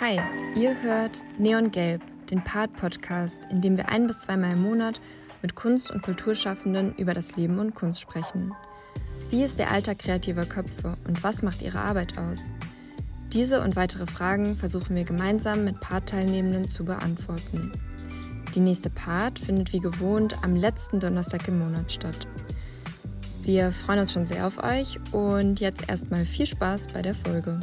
Hi, 0.00 0.18
ihr 0.56 0.82
hört 0.82 1.24
Neon 1.38 1.70
Gelb, 1.70 2.02
den 2.28 2.42
Part-Podcast, 2.42 3.46
in 3.52 3.60
dem 3.60 3.76
wir 3.76 3.90
ein 3.90 4.08
bis 4.08 4.22
zweimal 4.22 4.54
im 4.54 4.62
Monat 4.62 5.00
mit 5.40 5.54
Kunst- 5.54 5.92
und 5.92 6.02
Kulturschaffenden 6.02 6.96
über 6.96 7.14
das 7.14 7.36
Leben 7.36 7.60
und 7.60 7.76
Kunst 7.76 8.00
sprechen. 8.00 8.52
Wie 9.30 9.44
ist 9.44 9.60
der 9.60 9.70
Alltag 9.70 10.00
kreativer 10.00 10.46
Köpfe 10.46 10.96
und 11.06 11.22
was 11.22 11.42
macht 11.42 11.62
ihre 11.62 11.78
Arbeit 11.78 12.18
aus? 12.18 12.52
Diese 13.32 13.60
und 13.60 13.76
weitere 13.76 14.08
Fragen 14.08 14.56
versuchen 14.56 14.96
wir 14.96 15.04
gemeinsam 15.04 15.62
mit 15.62 15.78
Part-Teilnehmenden 15.80 16.66
zu 16.66 16.84
beantworten. 16.84 17.70
Die 18.56 18.60
nächste 18.60 18.90
Part 18.90 19.38
findet 19.38 19.72
wie 19.72 19.80
gewohnt 19.80 20.36
am 20.42 20.56
letzten 20.56 20.98
Donnerstag 20.98 21.46
im 21.46 21.60
Monat 21.60 21.92
statt. 21.92 22.26
Wir 23.44 23.70
freuen 23.70 24.00
uns 24.00 24.12
schon 24.12 24.26
sehr 24.26 24.44
auf 24.44 24.60
euch 24.60 24.98
und 25.12 25.60
jetzt 25.60 25.88
erstmal 25.88 26.24
viel 26.24 26.46
Spaß 26.46 26.88
bei 26.92 27.00
der 27.00 27.14
Folge. 27.14 27.60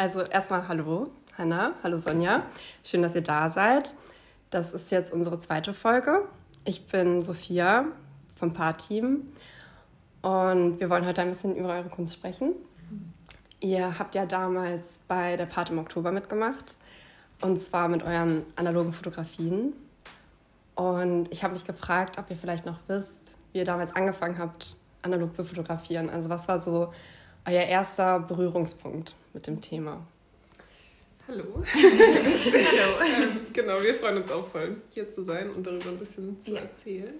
Also 0.00 0.22
erstmal 0.22 0.66
hallo, 0.66 1.10
Hanna, 1.36 1.74
hallo 1.82 1.98
Sonja. 1.98 2.44
Schön, 2.82 3.02
dass 3.02 3.14
ihr 3.14 3.20
da 3.20 3.50
seid. 3.50 3.92
Das 4.48 4.72
ist 4.72 4.90
jetzt 4.90 5.12
unsere 5.12 5.38
zweite 5.40 5.74
Folge. 5.74 6.22
Ich 6.64 6.86
bin 6.86 7.22
Sophia 7.22 7.84
vom 8.34 8.50
Paar-Team 8.50 9.30
und 10.22 10.80
wir 10.80 10.88
wollen 10.88 11.04
heute 11.04 11.20
ein 11.20 11.28
bisschen 11.28 11.54
über 11.54 11.74
eure 11.74 11.90
Kunst 11.90 12.14
sprechen. 12.14 12.54
Ihr 13.60 13.98
habt 13.98 14.14
ja 14.14 14.24
damals 14.24 15.00
bei 15.06 15.36
der 15.36 15.44
Part 15.44 15.68
im 15.68 15.78
Oktober 15.78 16.12
mitgemacht 16.12 16.78
und 17.42 17.60
zwar 17.60 17.86
mit 17.88 18.02
euren 18.02 18.46
analogen 18.56 18.94
Fotografien. 18.94 19.74
Und 20.76 21.30
ich 21.30 21.44
habe 21.44 21.52
mich 21.52 21.66
gefragt, 21.66 22.16
ob 22.16 22.30
ihr 22.30 22.36
vielleicht 22.36 22.64
noch 22.64 22.78
wisst, 22.86 23.32
wie 23.52 23.58
ihr 23.58 23.66
damals 23.66 23.94
angefangen 23.94 24.38
habt, 24.38 24.78
analog 25.02 25.36
zu 25.36 25.44
fotografieren. 25.44 26.08
Also 26.08 26.30
was 26.30 26.48
war 26.48 26.58
so 26.58 26.90
euer 27.46 27.62
erster 27.62 28.20
Berührungspunkt 28.20 29.14
mit 29.32 29.46
dem 29.46 29.60
Thema? 29.60 30.06
Hallo. 31.28 31.44
Hallo. 31.74 33.22
Ähm, 33.22 33.40
genau, 33.52 33.80
wir 33.80 33.94
freuen 33.94 34.18
uns 34.18 34.30
auch 34.32 34.46
voll, 34.46 34.76
hier 34.90 35.08
zu 35.08 35.22
sein 35.22 35.50
und 35.50 35.66
darüber 35.66 35.90
ein 35.90 35.98
bisschen 35.98 36.40
zu 36.42 36.54
ja. 36.54 36.60
erzählen. 36.60 37.14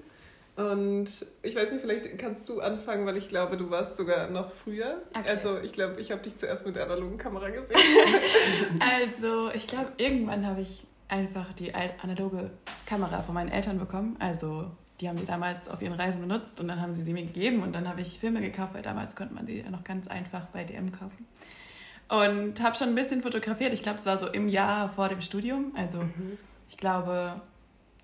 Und 0.56 1.26
ich 1.42 1.54
weiß 1.54 1.72
nicht, 1.72 1.80
vielleicht 1.80 2.18
kannst 2.18 2.48
du 2.48 2.60
anfangen, 2.60 3.06
weil 3.06 3.16
ich 3.16 3.28
glaube, 3.28 3.56
du 3.56 3.70
warst 3.70 3.96
sogar 3.96 4.28
noch 4.28 4.52
früher. 4.52 5.00
Okay. 5.16 5.28
Also 5.28 5.58
ich 5.58 5.72
glaube, 5.72 6.00
ich 6.00 6.10
habe 6.10 6.20
dich 6.22 6.36
zuerst 6.36 6.66
mit 6.66 6.76
der 6.76 6.84
analogen 6.84 7.16
Kamera 7.18 7.48
gesehen. 7.50 7.78
also 8.80 9.50
ich 9.54 9.66
glaube, 9.66 9.92
irgendwann 9.96 10.46
habe 10.46 10.60
ich 10.60 10.84
einfach 11.08 11.52
die 11.54 11.72
analoge 11.74 12.50
Kamera 12.84 13.22
von 13.22 13.34
meinen 13.34 13.50
Eltern 13.50 13.78
bekommen. 13.78 14.16
Also 14.18 14.70
die 15.00 15.08
haben 15.08 15.18
die 15.18 15.24
damals 15.24 15.68
auf 15.68 15.80
ihren 15.82 15.94
Reisen 15.94 16.20
benutzt 16.20 16.60
und 16.60 16.68
dann 16.68 16.80
haben 16.80 16.94
sie 16.94 17.02
sie 17.02 17.12
mir 17.12 17.24
gegeben 17.24 17.62
und 17.62 17.72
dann 17.72 17.88
habe 17.88 18.00
ich 18.00 18.18
Filme 18.18 18.40
gekauft, 18.40 18.74
weil 18.74 18.82
damals 18.82 19.16
konnte 19.16 19.34
man 19.34 19.46
die 19.46 19.62
noch 19.62 19.84
ganz 19.84 20.08
einfach 20.08 20.46
bei 20.46 20.64
DM 20.64 20.92
kaufen. 20.92 21.26
Und 22.08 22.60
habe 22.60 22.76
schon 22.76 22.88
ein 22.88 22.94
bisschen 22.94 23.22
fotografiert. 23.22 23.72
Ich 23.72 23.82
glaube, 23.82 23.98
es 23.98 24.06
war 24.06 24.18
so 24.18 24.26
im 24.26 24.48
Jahr 24.48 24.90
vor 24.90 25.08
dem 25.08 25.22
Studium. 25.22 25.72
Also 25.76 26.02
mhm. 26.02 26.38
ich 26.68 26.76
glaube, 26.76 27.40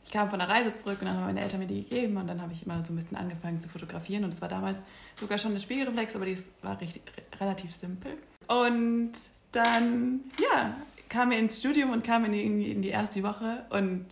ich 0.04 0.12
kam 0.12 0.30
von 0.30 0.38
der 0.38 0.48
Reise 0.48 0.72
zurück 0.74 0.98
und 1.00 1.08
dann 1.08 1.16
haben 1.16 1.26
meine 1.26 1.40
Eltern 1.40 1.58
mir 1.58 1.66
die 1.66 1.82
gegeben 1.82 2.16
und 2.16 2.28
dann 2.28 2.40
habe 2.40 2.52
ich 2.52 2.64
immer 2.64 2.84
so 2.84 2.92
ein 2.92 2.96
bisschen 2.96 3.16
angefangen 3.16 3.60
zu 3.60 3.68
fotografieren 3.68 4.22
und 4.22 4.32
es 4.32 4.40
war 4.40 4.48
damals 4.48 4.80
sogar 5.16 5.36
schon 5.36 5.50
eine 5.50 5.60
Spiegelreflex, 5.60 6.14
aber 6.14 6.26
die 6.26 6.38
war 6.62 6.80
richtig, 6.80 7.02
relativ 7.40 7.74
simpel. 7.74 8.12
Und 8.46 9.12
dann, 9.50 10.20
ja, 10.38 10.76
kam 11.08 11.30
wir 11.30 11.38
ins 11.38 11.58
Studium 11.58 11.90
und 11.90 12.04
kam 12.04 12.24
in 12.24 12.32
die, 12.32 12.70
in 12.70 12.82
die 12.82 12.90
erste 12.90 13.20
Woche 13.24 13.64
und 13.70 14.06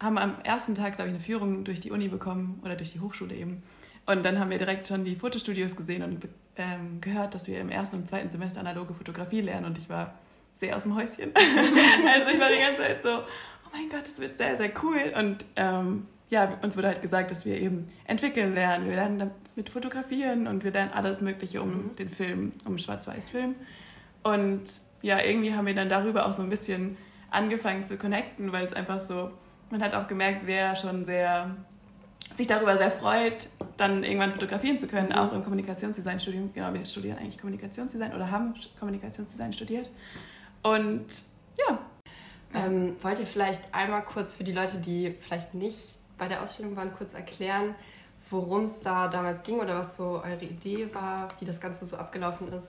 haben 0.00 0.18
am 0.18 0.36
ersten 0.42 0.74
Tag, 0.74 0.96
glaube 0.96 1.10
ich, 1.10 1.14
eine 1.14 1.24
Führung 1.24 1.64
durch 1.64 1.80
die 1.80 1.90
Uni 1.90 2.08
bekommen 2.08 2.60
oder 2.64 2.76
durch 2.76 2.92
die 2.92 3.00
Hochschule 3.00 3.34
eben. 3.34 3.62
Und 4.06 4.24
dann 4.24 4.38
haben 4.38 4.50
wir 4.50 4.58
direkt 4.58 4.86
schon 4.86 5.04
die 5.04 5.16
Fotostudios 5.16 5.74
gesehen 5.74 6.02
und 6.02 6.28
ähm, 6.56 7.00
gehört, 7.00 7.34
dass 7.34 7.48
wir 7.48 7.60
im 7.60 7.70
ersten 7.70 7.96
und 7.96 8.08
zweiten 8.08 8.30
Semester 8.30 8.60
analoge 8.60 8.94
Fotografie 8.94 9.40
lernen. 9.40 9.66
Und 9.66 9.78
ich 9.78 9.88
war 9.88 10.14
sehr 10.54 10.76
aus 10.76 10.84
dem 10.84 10.94
Häuschen. 10.94 11.32
also 11.34 12.32
ich 12.32 12.40
war 12.40 12.48
die 12.48 12.60
ganze 12.60 12.82
Zeit 12.82 13.02
so, 13.02 13.18
oh 13.18 13.68
mein 13.72 13.88
Gott, 13.88 14.06
das 14.06 14.20
wird 14.20 14.38
sehr, 14.38 14.56
sehr 14.56 14.70
cool. 14.82 15.12
Und 15.18 15.44
ähm, 15.56 16.06
ja, 16.30 16.58
uns 16.62 16.76
wurde 16.76 16.88
halt 16.88 17.02
gesagt, 17.02 17.30
dass 17.30 17.44
wir 17.44 17.60
eben 17.60 17.86
entwickeln 18.04 18.54
lernen. 18.54 18.88
Wir 18.88 18.96
lernen 18.96 19.30
damit 19.54 19.70
fotografieren 19.70 20.46
und 20.46 20.62
wir 20.62 20.70
lernen 20.70 20.92
alles 20.92 21.20
Mögliche 21.20 21.60
um 21.60 21.68
mhm. 21.68 21.96
den 21.96 22.08
Film, 22.08 22.52
um 22.64 22.78
Schwarz-Weiß-Film. 22.78 23.54
Und 24.22 24.62
ja, 25.02 25.20
irgendwie 25.20 25.54
haben 25.54 25.66
wir 25.66 25.74
dann 25.74 25.88
darüber 25.88 26.26
auch 26.26 26.32
so 26.32 26.42
ein 26.42 26.50
bisschen 26.50 26.96
angefangen 27.30 27.84
zu 27.84 27.96
connecten, 27.96 28.52
weil 28.52 28.64
es 28.64 28.72
einfach 28.72 29.00
so 29.00 29.30
man 29.70 29.82
hat 29.82 29.94
auch 29.94 30.06
gemerkt, 30.06 30.42
wer 30.44 30.76
schon 30.76 31.04
sehr 31.04 31.54
sich 32.36 32.46
darüber 32.46 32.76
sehr 32.76 32.90
freut, 32.90 33.48
dann 33.76 34.02
irgendwann 34.02 34.32
fotografieren 34.32 34.78
zu 34.78 34.86
können, 34.86 35.08
mhm. 35.08 35.14
auch 35.14 35.32
im 35.32 35.42
Kommunikationsdesign-Studium. 35.42 36.52
Genau, 36.52 36.72
wir 36.72 36.84
studieren 36.84 37.18
eigentlich 37.18 37.38
Kommunikationsdesign 37.38 38.14
oder 38.14 38.30
haben 38.30 38.54
Kommunikationsdesign 38.78 39.52
studiert. 39.52 39.90
Und 40.62 41.06
ja. 41.58 41.78
Ähm, 42.54 42.96
wollt 43.02 43.18
ihr 43.18 43.26
vielleicht 43.26 43.74
einmal 43.74 44.02
kurz 44.02 44.34
für 44.34 44.44
die 44.44 44.52
Leute, 44.52 44.78
die 44.78 45.10
vielleicht 45.10 45.52
nicht 45.52 45.78
bei 46.16 46.28
der 46.28 46.42
Ausstellung 46.42 46.76
waren, 46.76 46.92
kurz 46.94 47.12
erklären, 47.12 47.74
worum 48.30 48.64
es 48.64 48.80
da 48.80 49.08
damals 49.08 49.42
ging 49.42 49.60
oder 49.60 49.78
was 49.78 49.96
so 49.96 50.22
eure 50.24 50.44
Idee 50.44 50.92
war, 50.94 51.28
wie 51.38 51.44
das 51.44 51.60
Ganze 51.60 51.86
so 51.86 51.96
abgelaufen 51.96 52.48
ist? 52.52 52.68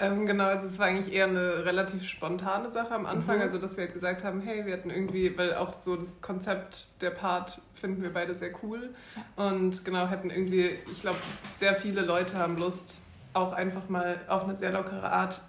Ähm, 0.00 0.26
genau, 0.26 0.44
also 0.44 0.66
es 0.66 0.78
war 0.78 0.86
eigentlich 0.86 1.12
eher 1.12 1.26
eine 1.26 1.64
relativ 1.64 2.04
spontane 2.04 2.70
Sache 2.70 2.94
am 2.94 3.04
Anfang, 3.04 3.36
mhm. 3.36 3.42
also 3.42 3.58
dass 3.58 3.76
wir 3.76 3.84
halt 3.84 3.94
gesagt 3.94 4.22
haben, 4.22 4.40
hey, 4.40 4.64
wir 4.64 4.74
hatten 4.74 4.90
irgendwie, 4.90 5.36
weil 5.36 5.54
auch 5.54 5.72
so 5.80 5.96
das 5.96 6.20
Konzept 6.20 6.86
der 7.00 7.10
Part 7.10 7.60
finden 7.74 8.02
wir 8.02 8.12
beide 8.12 8.34
sehr 8.34 8.50
cool 8.62 8.90
und 9.34 9.84
genau, 9.84 10.06
hätten 10.06 10.30
irgendwie, 10.30 10.70
ich 10.90 11.00
glaube, 11.00 11.18
sehr 11.56 11.74
viele 11.74 12.02
Leute 12.02 12.36
haben 12.38 12.56
Lust, 12.56 13.02
auch 13.32 13.52
einfach 13.52 13.88
mal 13.88 14.20
auf 14.28 14.44
eine 14.44 14.54
sehr 14.54 14.70
lockere 14.70 15.10
Art 15.10 15.42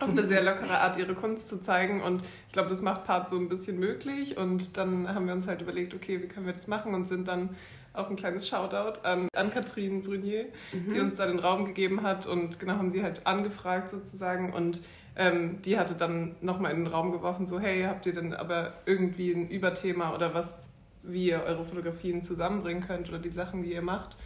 auf 0.00 0.08
eine 0.08 0.24
sehr 0.24 0.42
lockere 0.42 0.80
Art 0.80 0.96
ihre 0.96 1.14
Kunst 1.14 1.48
zu 1.48 1.60
zeigen. 1.60 2.02
Und 2.02 2.22
ich 2.46 2.52
glaube, 2.52 2.68
das 2.68 2.82
macht 2.82 3.04
Part 3.04 3.28
so 3.28 3.36
ein 3.36 3.48
bisschen 3.48 3.78
möglich. 3.78 4.36
Und 4.36 4.76
dann 4.76 5.12
haben 5.12 5.26
wir 5.26 5.34
uns 5.34 5.46
halt 5.46 5.62
überlegt, 5.62 5.94
okay, 5.94 6.22
wie 6.22 6.28
können 6.28 6.46
wir 6.46 6.52
das 6.52 6.66
machen? 6.66 6.94
Und 6.94 7.06
sind 7.06 7.28
dann 7.28 7.50
auch 7.92 8.10
ein 8.10 8.16
kleines 8.16 8.46
Shoutout 8.48 9.00
an, 9.02 9.28
an 9.34 9.50
Catherine 9.50 10.02
Brunier, 10.02 10.46
mhm. 10.72 10.92
die 10.92 11.00
uns 11.00 11.16
da 11.16 11.26
den 11.26 11.38
Raum 11.38 11.64
gegeben 11.64 12.02
hat. 12.02 12.26
Und 12.26 12.58
genau 12.58 12.74
haben 12.74 12.90
sie 12.90 13.02
halt 13.02 13.26
angefragt 13.26 13.90
sozusagen. 13.90 14.52
Und 14.52 14.80
ähm, 15.16 15.60
die 15.62 15.78
hatte 15.78 15.94
dann 15.94 16.36
nochmal 16.40 16.72
in 16.72 16.84
den 16.84 16.86
Raum 16.86 17.12
geworfen, 17.12 17.46
so, 17.46 17.58
hey, 17.58 17.84
habt 17.84 18.06
ihr 18.06 18.12
denn 18.12 18.34
aber 18.34 18.74
irgendwie 18.84 19.32
ein 19.32 19.48
Überthema 19.48 20.14
oder 20.14 20.34
was, 20.34 20.70
wie 21.02 21.28
ihr 21.28 21.42
eure 21.42 21.64
Fotografien 21.64 22.22
zusammenbringen 22.22 22.82
könnt 22.82 23.08
oder 23.08 23.18
die 23.18 23.30
Sachen, 23.30 23.62
die 23.62 23.72
ihr 23.72 23.82
macht? 23.82 24.16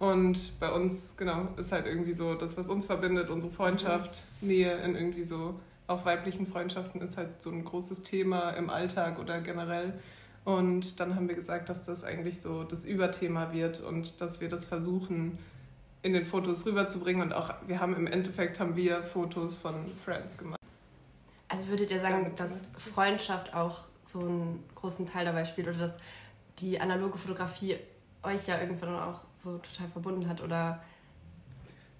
Und 0.00 0.58
bei 0.58 0.72
uns, 0.72 1.14
genau, 1.18 1.48
ist 1.58 1.72
halt 1.72 1.86
irgendwie 1.86 2.14
so 2.14 2.34
das, 2.34 2.56
was 2.56 2.68
uns 2.68 2.86
verbindet, 2.86 3.28
unsere 3.28 3.52
Freundschaft, 3.52 4.22
mhm. 4.40 4.48
Nähe 4.48 4.72
in 4.78 4.96
irgendwie 4.96 5.26
so, 5.26 5.54
auch 5.86 6.06
weiblichen 6.06 6.46
Freundschaften 6.46 7.02
ist 7.02 7.18
halt 7.18 7.42
so 7.42 7.50
ein 7.50 7.64
großes 7.64 8.02
Thema 8.02 8.50
im 8.50 8.70
Alltag 8.70 9.18
oder 9.18 9.40
generell. 9.42 9.92
Und 10.46 11.00
dann 11.00 11.16
haben 11.16 11.28
wir 11.28 11.34
gesagt, 11.34 11.68
dass 11.68 11.84
das 11.84 12.02
eigentlich 12.02 12.40
so 12.40 12.64
das 12.64 12.86
Überthema 12.86 13.52
wird 13.52 13.80
und 13.80 14.22
dass 14.22 14.40
wir 14.40 14.48
das 14.48 14.64
versuchen, 14.64 15.38
in 16.02 16.14
den 16.14 16.24
Fotos 16.24 16.64
rüberzubringen. 16.64 17.20
Und 17.20 17.34
auch, 17.34 17.52
wir 17.66 17.78
haben 17.78 17.94
im 17.94 18.06
Endeffekt 18.06 18.58
haben 18.58 18.76
wir 18.76 19.02
Fotos 19.02 19.54
von 19.54 19.74
Friends 20.02 20.38
gemacht. 20.38 20.60
Also 21.48 21.68
würdet 21.68 21.90
ihr 21.90 22.00
sagen, 22.00 22.32
dass 22.36 22.52
Freundschaft 22.94 23.52
auch 23.52 23.84
so 24.06 24.20
einen 24.20 24.64
großen 24.76 25.04
Teil 25.04 25.26
dabei 25.26 25.44
spielt 25.44 25.68
oder 25.68 25.78
dass 25.78 25.96
die 26.58 26.80
analoge 26.80 27.18
Fotografie 27.18 27.76
euch 28.22 28.46
ja 28.46 28.58
irgendwann 28.60 28.94
auch 28.94 29.20
so 29.40 29.58
total 29.58 29.88
verbunden 29.88 30.28
hat 30.28 30.42
oder 30.42 30.82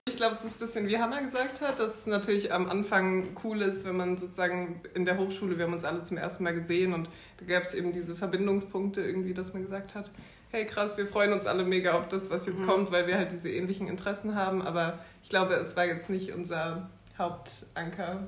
ich 0.08 0.16
glaube, 0.16 0.36
das 0.36 0.46
ist 0.46 0.56
ein 0.56 0.58
bisschen 0.60 0.88
wie 0.88 0.98
Hanna 0.98 1.20
gesagt 1.20 1.60
hat, 1.60 1.78
dass 1.78 2.00
es 2.00 2.06
natürlich 2.06 2.52
am 2.52 2.68
Anfang 2.68 3.36
cool 3.44 3.62
ist, 3.62 3.84
wenn 3.84 3.96
man 3.96 4.18
sozusagen 4.18 4.82
in 4.94 5.04
der 5.04 5.18
Hochschule, 5.18 5.56
wir 5.56 5.66
haben 5.66 5.72
uns 5.72 5.84
alle 5.84 6.02
zum 6.02 6.16
ersten 6.16 6.42
Mal 6.42 6.54
gesehen 6.54 6.92
und 6.92 7.08
da 7.38 7.44
gab 7.46 7.62
es 7.62 7.74
eben 7.74 7.92
diese 7.92 8.16
Verbindungspunkte 8.16 9.02
irgendwie, 9.02 9.34
dass 9.34 9.52
man 9.52 9.62
gesagt 9.62 9.94
hat, 9.94 10.10
hey 10.50 10.66
krass, 10.66 10.96
wir 10.96 11.06
freuen 11.06 11.32
uns 11.32 11.46
alle 11.46 11.64
mega 11.64 11.92
auf 11.92 12.08
das, 12.08 12.30
was 12.30 12.46
jetzt 12.46 12.60
mhm. 12.60 12.66
kommt, 12.66 12.90
weil 12.90 13.06
wir 13.06 13.16
halt 13.16 13.32
diese 13.32 13.50
ähnlichen 13.50 13.88
Interessen 13.88 14.34
haben. 14.34 14.62
Aber 14.62 14.98
ich 15.22 15.28
glaube, 15.28 15.54
es 15.54 15.76
war 15.76 15.84
jetzt 15.84 16.10
nicht 16.10 16.32
unser 16.32 16.90
Hauptanker. 17.16 18.24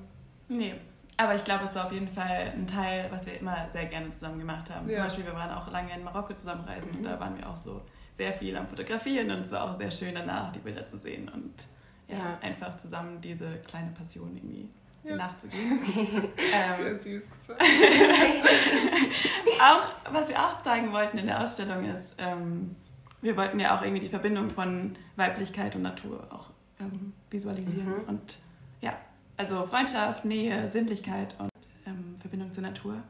Nee. 0.49 0.75
Aber 1.17 1.35
ich 1.35 1.45
glaube, 1.45 1.65
es 1.69 1.75
war 1.75 1.87
auf 1.87 1.93
jeden 1.93 2.09
Fall 2.09 2.53
ein 2.55 2.67
Teil, 2.67 3.07
was 3.11 3.27
wir 3.27 3.39
immer 3.39 3.69
sehr 3.73 3.87
gerne 3.87 4.11
zusammen 4.13 4.39
gemacht 4.39 4.71
haben. 4.71 4.89
Ja. 4.89 4.97
Zum 4.97 5.05
Beispiel, 5.05 5.27
wir 5.27 5.35
waren 5.35 5.51
auch 5.51 5.71
lange 5.71 5.93
in 5.95 6.05
Marokko 6.05 6.35
zusammenreisen 6.35 6.93
mhm. 6.93 6.99
und 6.99 7.05
da 7.05 7.21
waren 7.21 7.37
wir 7.37 7.49
auch 7.49 7.57
so 7.57 7.83
sehr 8.15 8.33
viel 8.33 8.57
am 8.57 8.69
Fotografieren 8.69 9.31
und 9.31 9.43
es 9.43 9.53
war 9.53 9.65
auch 9.65 9.79
sehr 9.79 9.91
schön 9.91 10.15
danach, 10.15 10.53
die 10.53 10.59
Bilder 10.59 10.87
zu 10.87 10.99
sehen 10.99 11.29
und 11.29 11.67
ja, 12.09 12.17
ja. 12.19 12.39
einfach 12.41 12.77
zusammen 12.77 13.21
diese 13.21 13.57
kleine 13.67 13.91
Passion 13.93 14.37
irgendwie 14.37 14.69
ja. 15.05 15.17
nachzugehen. 15.17 15.81
ähm, 15.97 16.77
sehr 16.77 16.97
süß 16.99 17.25
gesagt. 17.31 17.63
auch, 19.61 20.13
was 20.13 20.29
wir 20.29 20.39
auch 20.39 20.63
zeigen 20.63 20.93
wollten 20.93 21.19
in 21.19 21.27
der 21.27 21.43
Ausstellung 21.43 21.85
ist, 21.85 22.15
ähm, 22.19 22.77
wir 23.21 23.37
wollten 23.37 23.61
ja 23.61 23.77
auch 23.77 23.83
irgendwie 23.83 24.01
die 24.01 24.09
Verbindung 24.09 24.51
von 24.51 24.97
Weiblichkeit 25.17 25.77
und 25.77 25.83
Natur 25.83 26.27
auch 26.31 26.51
ähm, 26.81 27.13
visualisieren 27.31 28.03
mhm. 28.03 28.09
und 28.09 28.39
ja, 28.81 28.97
also 29.37 29.65
Freundschaft, 29.67 30.25
Nähe, 30.25 30.69
Sinnlichkeit 30.69 31.37
und 31.39 31.51
ähm, 31.87 32.17
Verbindung 32.21 32.53
zur 32.53 32.65
Natur. 32.65 33.03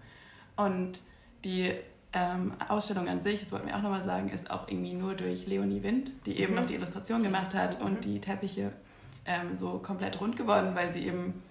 Und 0.56 1.00
die 1.44 1.74
ähm, 2.12 2.52
Ausstellung 2.68 3.08
an 3.08 3.20
sich, 3.20 3.40
das 3.40 3.52
wollten 3.52 3.68
wir 3.68 3.76
auch 3.76 3.82
nochmal 3.82 4.04
sagen, 4.04 4.28
ist 4.28 4.50
auch 4.50 4.68
irgendwie 4.68 4.94
nur 4.94 5.14
durch 5.14 5.46
Leonie 5.46 5.82
Wind, 5.82 6.12
die 6.26 6.38
eben 6.38 6.52
mhm. 6.52 6.60
noch 6.60 6.66
die 6.66 6.74
Illustration 6.74 7.22
gemacht 7.22 7.54
hat 7.54 7.80
und 7.80 8.04
die 8.04 8.20
Teppiche 8.20 8.72
ähm, 9.24 9.56
so 9.56 9.78
komplett 9.78 10.20
rund 10.20 10.36
geworden, 10.36 10.74
weil 10.74 10.92
sie 10.92 11.06
eben 11.06 11.42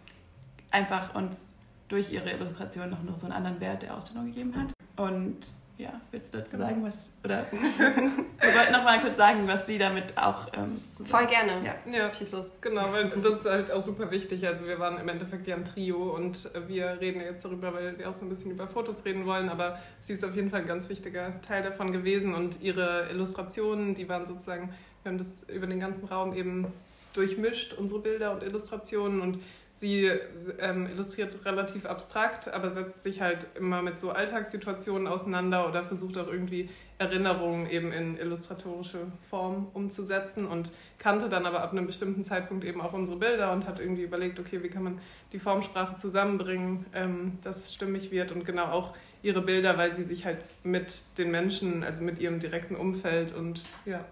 einfach 0.70 1.16
uns 1.16 1.54
durch 1.88 2.12
ihre 2.12 2.32
Illustration 2.32 2.90
noch, 2.90 3.04
noch 3.04 3.18
so 3.18 3.26
einen 3.26 3.34
anderen 3.34 3.60
Wert 3.60 3.82
der 3.82 3.96
Ausstellung 3.96 4.28
gegeben 4.28 4.56
hat. 4.56 4.74
Und 4.98 5.54
ja, 5.78 6.00
willst 6.12 6.34
du 6.34 6.40
dazu 6.40 6.58
genau. 6.58 6.70
sagen, 6.70 6.84
was, 6.84 7.10
oder 7.24 7.46
wir 7.52 8.56
wollten 8.56 8.72
noch 8.72 8.84
mal 8.84 9.02
kurz 9.02 9.18
sagen, 9.18 9.48
was 9.48 9.66
sie 9.66 9.78
damit 9.78 10.18
auch 10.18 10.48
ähm, 10.54 10.80
Voll 11.06 11.26
gerne. 11.28 11.54
Ja, 11.66 11.76
ja. 11.92 12.14
schieß 12.14 12.32
los. 12.34 12.52
Genau, 12.62 12.92
weil 12.92 13.10
das 13.10 13.40
ist 13.40 13.46
halt 13.46 13.72
auch 13.72 13.84
super 13.84 14.12
wichtig. 14.12 14.46
Also 14.48 14.68
wir 14.68 14.80
waren 14.80 15.00
im 15.00 15.10
Endeffekt 15.10 15.48
ja 15.48 15.56
ein 15.56 15.66
Trio 15.66 16.16
und 16.16 16.50
wir 16.68 17.00
reden 17.02 17.22
jetzt 17.22 17.46
darüber, 17.46 17.74
weil 17.74 17.98
wir 17.98 18.10
auch 18.10 18.14
so 18.14 18.26
ein 18.26 18.30
bisschen 18.30 18.52
über 18.52 18.68
Fotos 18.68 19.06
reden 19.06 19.26
wollen, 19.26 19.50
aber 19.50 19.80
sie 20.02 20.14
ist 20.14 20.24
auf 20.24 20.36
jeden 20.36 20.50
Fall 20.50 20.62
ein 20.62 20.68
ganz 20.68 20.88
wichtiger 20.90 21.42
Teil 21.42 21.64
davon 21.64 21.92
gewesen 21.92 22.36
und 22.36 22.62
ihre 22.62 23.10
Illustrationen, 23.10 23.96
die 23.96 24.08
waren 24.08 24.26
sozusagen, 24.26 24.74
wir 25.04 25.12
haben 25.12 25.18
das 25.18 25.44
über 25.50 25.68
den 25.68 25.80
ganzen 25.80 26.06
Raum 26.08 26.34
eben 26.36 26.68
durchmischt, 27.14 27.74
unsere 27.74 28.00
Bilder 28.00 28.32
und 28.32 28.44
Illustrationen 28.44 29.22
und 29.22 29.40
Sie 29.74 30.12
ähm, 30.60 30.88
illustriert 30.88 31.44
relativ 31.44 31.86
abstrakt, 31.86 32.54
aber 32.54 32.70
setzt 32.70 33.02
sich 33.04 33.22
halt 33.22 33.48
immer 33.56 33.82
mit 33.82 34.00
so 34.00 34.12
Alltagssituationen 34.12 35.08
auseinander 35.08 35.68
oder 35.68 35.84
versucht 35.84 36.18
auch 36.18 36.28
irgendwie 36.28 36.70
Erinnerungen 37.00 37.68
eben 37.70 37.92
in 37.92 38.18
illustratorische 38.18 39.00
Form 39.30 39.68
umzusetzen 39.74 40.46
und 40.46 40.72
kannte 41.00 41.30
dann 41.30 41.48
aber 41.48 41.64
ab 41.64 41.72
einem 41.72 41.88
bestimmten 41.88 42.24
Zeitpunkt 42.24 42.64
eben 42.64 42.80
auch 42.80 42.94
unsere 42.94 43.18
Bilder 43.18 43.52
und 43.54 43.68
hat 43.68 43.80
irgendwie 43.80 44.04
überlegt, 44.04 44.40
okay, 44.40 44.62
wie 44.62 44.70
kann 44.70 44.84
man 44.84 45.00
die 45.34 45.40
Formsprache 45.40 45.96
zusammenbringen, 45.96 46.86
ähm, 46.94 47.40
dass 47.42 47.64
es 47.64 47.74
stimmig 47.74 48.12
wird 48.12 48.32
und 48.32 48.46
genau 48.46 48.66
auch 48.66 48.94
ihre 49.24 49.42
Bilder, 49.42 49.78
weil 49.78 49.94
sie 49.94 50.04
sich 50.04 50.26
halt 50.26 50.40
mit 50.64 51.04
den 51.18 51.32
Menschen, 51.32 51.84
also 51.84 52.04
mit 52.04 52.20
ihrem 52.20 52.40
direkten 52.40 52.76
Umfeld 52.76 53.34
und 53.34 53.62
ja, 53.86 54.06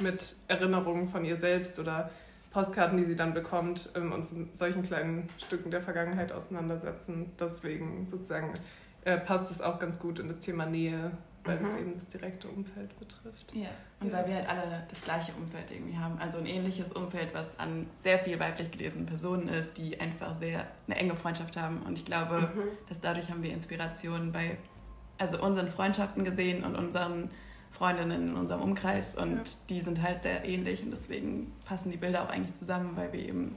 mit 0.00 0.34
Erinnerungen 0.48 1.08
von 1.08 1.24
ihr 1.24 1.36
selbst 1.36 1.78
oder 1.78 2.10
Postkarten, 2.56 2.96
die 2.96 3.04
sie 3.04 3.16
dann 3.16 3.34
bekommt, 3.34 3.90
ähm, 3.94 4.12
uns 4.12 4.32
in 4.32 4.48
solchen 4.54 4.80
kleinen 4.80 5.28
Stücken 5.36 5.70
der 5.70 5.82
Vergangenheit 5.82 6.32
auseinandersetzen. 6.32 7.32
Deswegen 7.38 8.06
sozusagen 8.06 8.54
äh, 9.04 9.18
passt 9.18 9.50
es 9.50 9.60
auch 9.60 9.78
ganz 9.78 9.98
gut 9.98 10.20
in 10.20 10.26
das 10.26 10.40
Thema 10.40 10.64
Nähe, 10.64 11.10
weil 11.44 11.58
mhm. 11.58 11.66
es 11.66 11.74
eben 11.74 11.94
das 11.98 12.08
direkte 12.08 12.48
Umfeld 12.48 12.98
betrifft. 12.98 13.52
Ja, 13.52 13.68
und 14.00 14.08
ja. 14.08 14.14
weil 14.14 14.28
wir 14.28 14.34
halt 14.36 14.48
alle 14.48 14.86
das 14.88 15.02
gleiche 15.02 15.32
Umfeld 15.34 15.70
irgendwie 15.70 15.98
haben. 15.98 16.18
Also 16.18 16.38
ein 16.38 16.46
ähnliches 16.46 16.92
Umfeld, 16.92 17.34
was 17.34 17.58
an 17.58 17.88
sehr 17.98 18.20
viel 18.20 18.40
weiblich 18.40 18.70
gelesenen 18.70 19.04
Personen 19.04 19.48
ist, 19.48 19.76
die 19.76 20.00
einfach 20.00 20.40
sehr 20.40 20.66
eine 20.86 20.96
enge 20.96 21.14
Freundschaft 21.14 21.58
haben. 21.58 21.82
Und 21.82 21.98
ich 21.98 22.06
glaube, 22.06 22.40
mhm. 22.40 22.68
dass 22.88 23.02
dadurch 23.02 23.30
haben 23.30 23.42
wir 23.42 23.52
Inspirationen 23.52 24.32
bei 24.32 24.56
also 25.18 25.42
unseren 25.42 25.68
Freundschaften 25.68 26.24
gesehen 26.24 26.64
und 26.64 26.74
unseren 26.74 27.30
Freundinnen 27.76 28.30
in 28.30 28.36
unserem 28.36 28.62
Umkreis 28.62 29.14
und 29.16 29.36
ja. 29.36 29.42
die 29.68 29.80
sind 29.80 30.02
halt 30.02 30.22
sehr 30.22 30.44
ähnlich 30.44 30.82
und 30.82 30.90
deswegen 30.90 31.52
passen 31.66 31.90
die 31.90 31.98
Bilder 31.98 32.22
auch 32.22 32.30
eigentlich 32.30 32.54
zusammen, 32.54 32.96
weil 32.96 33.12
wir 33.12 33.20
eben 33.20 33.54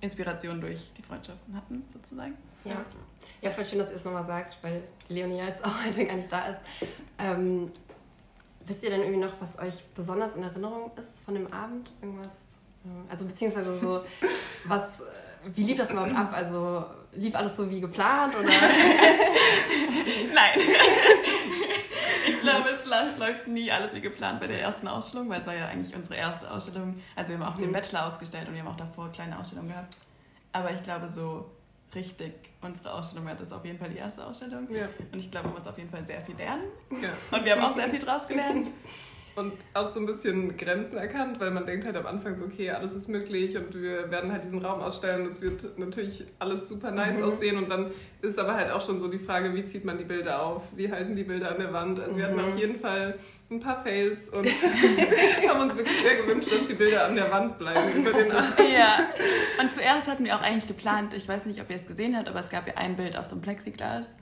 Inspiration 0.00 0.60
durch 0.60 0.90
die 0.96 1.02
Freundschaften 1.02 1.54
hatten, 1.54 1.84
sozusagen. 1.92 2.34
Ja, 2.64 2.76
ja 3.42 3.50
voll 3.50 3.64
schön, 3.64 3.78
dass 3.78 3.90
ihr 3.90 3.96
es 3.96 4.04
nochmal 4.04 4.24
sagt, 4.24 4.56
weil 4.62 4.82
Leonie 5.08 5.38
jetzt 5.38 5.62
auch 5.64 5.72
heute 5.84 6.06
gar 6.06 6.16
nicht 6.16 6.32
da 6.32 6.46
ist. 6.46 6.60
Ähm, 7.18 7.70
wisst 8.64 8.82
ihr 8.82 8.90
denn 8.90 9.00
irgendwie 9.00 9.20
noch, 9.20 9.34
was 9.40 9.58
euch 9.58 9.84
besonders 9.94 10.34
in 10.34 10.42
Erinnerung 10.42 10.90
ist 10.96 11.20
von 11.20 11.34
dem 11.34 11.52
Abend? 11.52 11.92
Irgendwas? 12.00 12.26
Äh, 12.26 13.10
also 13.10 13.26
beziehungsweise 13.26 13.78
so, 13.78 14.00
was, 14.66 14.82
äh, 14.82 15.50
wie 15.54 15.64
lief 15.64 15.76
das 15.76 15.90
überhaupt 15.90 16.14
ab? 16.14 16.32
Also 16.32 16.86
lief 17.12 17.34
alles 17.34 17.54
so 17.54 17.70
wie 17.70 17.80
geplant 17.82 18.34
oder? 18.34 18.48
Nein 20.34 20.60
ich 22.28 22.40
glaube, 22.40 22.68
es 22.70 23.18
läuft 23.18 23.46
nie 23.48 23.70
alles 23.70 23.94
wie 23.94 24.00
geplant 24.00 24.40
bei 24.40 24.46
der 24.46 24.60
ersten 24.60 24.88
Ausstellung, 24.88 25.28
weil 25.28 25.40
es 25.40 25.46
war 25.46 25.54
ja 25.54 25.66
eigentlich 25.66 25.94
unsere 25.94 26.16
erste 26.16 26.50
Ausstellung. 26.50 27.00
Also 27.16 27.30
wir 27.30 27.38
haben 27.38 27.52
auch 27.52 27.56
mhm. 27.56 27.62
den 27.62 27.72
Bachelor 27.72 28.06
ausgestellt 28.06 28.48
und 28.48 28.54
wir 28.54 28.60
haben 28.60 28.68
auch 28.68 28.76
davor 28.76 29.10
kleine 29.10 29.38
Ausstellungen 29.38 29.70
gehabt. 29.70 29.96
Aber 30.52 30.70
ich 30.70 30.82
glaube, 30.82 31.08
so 31.10 31.50
richtig 31.94 32.34
unsere 32.60 32.92
Ausstellung 32.92 33.26
war 33.26 33.34
das 33.34 33.52
auf 33.52 33.64
jeden 33.64 33.78
Fall 33.78 33.88
die 33.88 33.98
erste 33.98 34.24
Ausstellung. 34.24 34.68
Ja. 34.72 34.88
Und 35.12 35.18
ich 35.18 35.30
glaube, 35.30 35.48
man 35.48 35.58
muss 35.58 35.66
auf 35.66 35.78
jeden 35.78 35.90
Fall 35.90 36.04
sehr 36.06 36.20
viel 36.22 36.36
lernen. 36.36 36.64
Ja. 36.90 37.10
Und 37.36 37.44
wir 37.44 37.52
haben 37.52 37.62
auch 37.62 37.76
sehr 37.76 37.88
viel 37.88 38.00
draus 38.00 38.26
gelernt. 38.26 38.70
Und 39.38 39.52
auch 39.74 39.86
so 39.86 40.00
ein 40.00 40.06
bisschen 40.06 40.56
Grenzen 40.56 40.98
erkannt, 40.98 41.40
weil 41.40 41.50
man 41.50 41.64
denkt 41.64 41.86
halt 41.86 41.96
am 41.96 42.06
Anfang 42.06 42.36
so, 42.36 42.44
okay, 42.44 42.70
alles 42.70 42.94
ist 42.94 43.08
möglich 43.08 43.56
und 43.56 43.74
wir 43.74 44.10
werden 44.10 44.32
halt 44.32 44.44
diesen 44.44 44.64
Raum 44.64 44.80
ausstellen. 44.80 45.24
Das 45.26 45.40
wird 45.40 45.78
natürlich 45.78 46.24
alles 46.38 46.68
super 46.68 46.90
nice 46.90 47.18
mhm. 47.18 47.24
aussehen 47.24 47.56
und 47.58 47.70
dann 47.70 47.90
ist 48.20 48.38
aber 48.38 48.54
halt 48.54 48.70
auch 48.72 48.84
schon 48.84 48.98
so 48.98 49.08
die 49.08 49.18
Frage, 49.18 49.54
wie 49.54 49.64
zieht 49.64 49.84
man 49.84 49.96
die 49.96 50.04
Bilder 50.04 50.42
auf? 50.42 50.62
Wie 50.76 50.90
halten 50.90 51.14
die 51.16 51.24
Bilder 51.24 51.50
an 51.50 51.58
der 51.58 51.72
Wand? 51.72 52.00
Also 52.00 52.12
mhm. 52.12 52.16
wir 52.16 52.24
hatten 52.26 52.40
auf 52.40 52.52
mhm. 52.52 52.58
jeden 52.58 52.78
Fall 52.78 53.14
ein 53.50 53.60
paar 53.60 53.82
Fails 53.82 54.28
und 54.28 54.46
haben 55.48 55.60
uns 55.60 55.76
wirklich 55.76 56.02
sehr 56.02 56.16
gewünscht, 56.16 56.52
dass 56.52 56.66
die 56.66 56.74
Bilder 56.74 57.06
an 57.06 57.14
der 57.14 57.30
Wand 57.30 57.58
bleiben 57.58 57.92
über 57.94 58.12
den 58.12 58.30
Abend. 58.32 58.54
Ja, 58.78 59.08
und 59.60 59.72
zuerst 59.72 60.06
hatten 60.08 60.24
wir 60.24 60.36
auch 60.36 60.42
eigentlich 60.42 60.68
geplant, 60.68 61.14
ich 61.14 61.26
weiß 61.26 61.46
nicht, 61.46 61.60
ob 61.60 61.70
ihr 61.70 61.76
es 61.76 61.86
gesehen 61.86 62.16
habt, 62.16 62.28
aber 62.28 62.40
es 62.40 62.50
gab 62.50 62.66
ja 62.68 62.74
ein 62.76 62.96
Bild 62.96 63.16
auf 63.16 63.24
so 63.24 63.32
einem 63.32 63.42
Plexiglas 63.42 64.14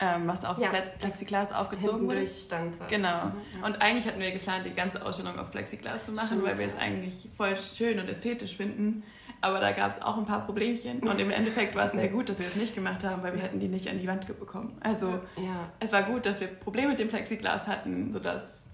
ähm, 0.00 0.26
was 0.26 0.44
auf 0.44 0.58
ja, 0.58 0.70
Plexiglas 0.70 1.52
aufgezogen 1.52 2.06
wurde. 2.06 2.26
Stand 2.26 2.78
war. 2.78 2.86
Genau. 2.88 3.26
Mhm, 3.26 3.64
Und 3.64 3.82
eigentlich 3.82 4.06
hatten 4.06 4.20
wir 4.20 4.30
geplant, 4.30 4.64
die 4.66 4.74
ganze 4.74 5.04
Ausstellung 5.04 5.38
auf 5.38 5.50
Plexiglas 5.50 6.04
zu 6.04 6.12
machen, 6.12 6.26
Stimmt, 6.28 6.44
weil 6.44 6.58
wir 6.58 6.66
es 6.66 6.76
eigentlich 6.76 7.28
voll 7.36 7.56
schön 7.56 7.98
und 7.98 8.08
ästhetisch 8.08 8.56
finden. 8.56 9.02
Aber 9.40 9.60
da 9.60 9.70
gab 9.72 9.96
es 9.96 10.02
auch 10.02 10.16
ein 10.18 10.26
paar 10.26 10.44
Problemchen. 10.44 11.00
Und 11.00 11.20
im 11.20 11.30
Endeffekt 11.30 11.76
war 11.76 11.86
es 11.86 11.92
sehr 11.92 12.08
gut, 12.08 12.28
dass 12.28 12.40
wir 12.40 12.46
es 12.46 12.56
nicht 12.56 12.74
gemacht 12.74 13.04
haben, 13.04 13.22
weil 13.22 13.34
wir 13.34 13.42
hätten 13.42 13.60
die 13.60 13.68
nicht 13.68 13.88
an 13.88 13.98
die 13.98 14.08
Wand 14.08 14.26
bekommen. 14.26 14.76
Also 14.80 15.20
ja. 15.36 15.70
es 15.78 15.92
war 15.92 16.02
gut, 16.02 16.26
dass 16.26 16.40
wir 16.40 16.48
Probleme 16.48 16.88
mit 16.88 16.98
dem 16.98 17.08
Plexiglas 17.08 17.68
hatten, 17.68 18.12
sodass 18.12 18.66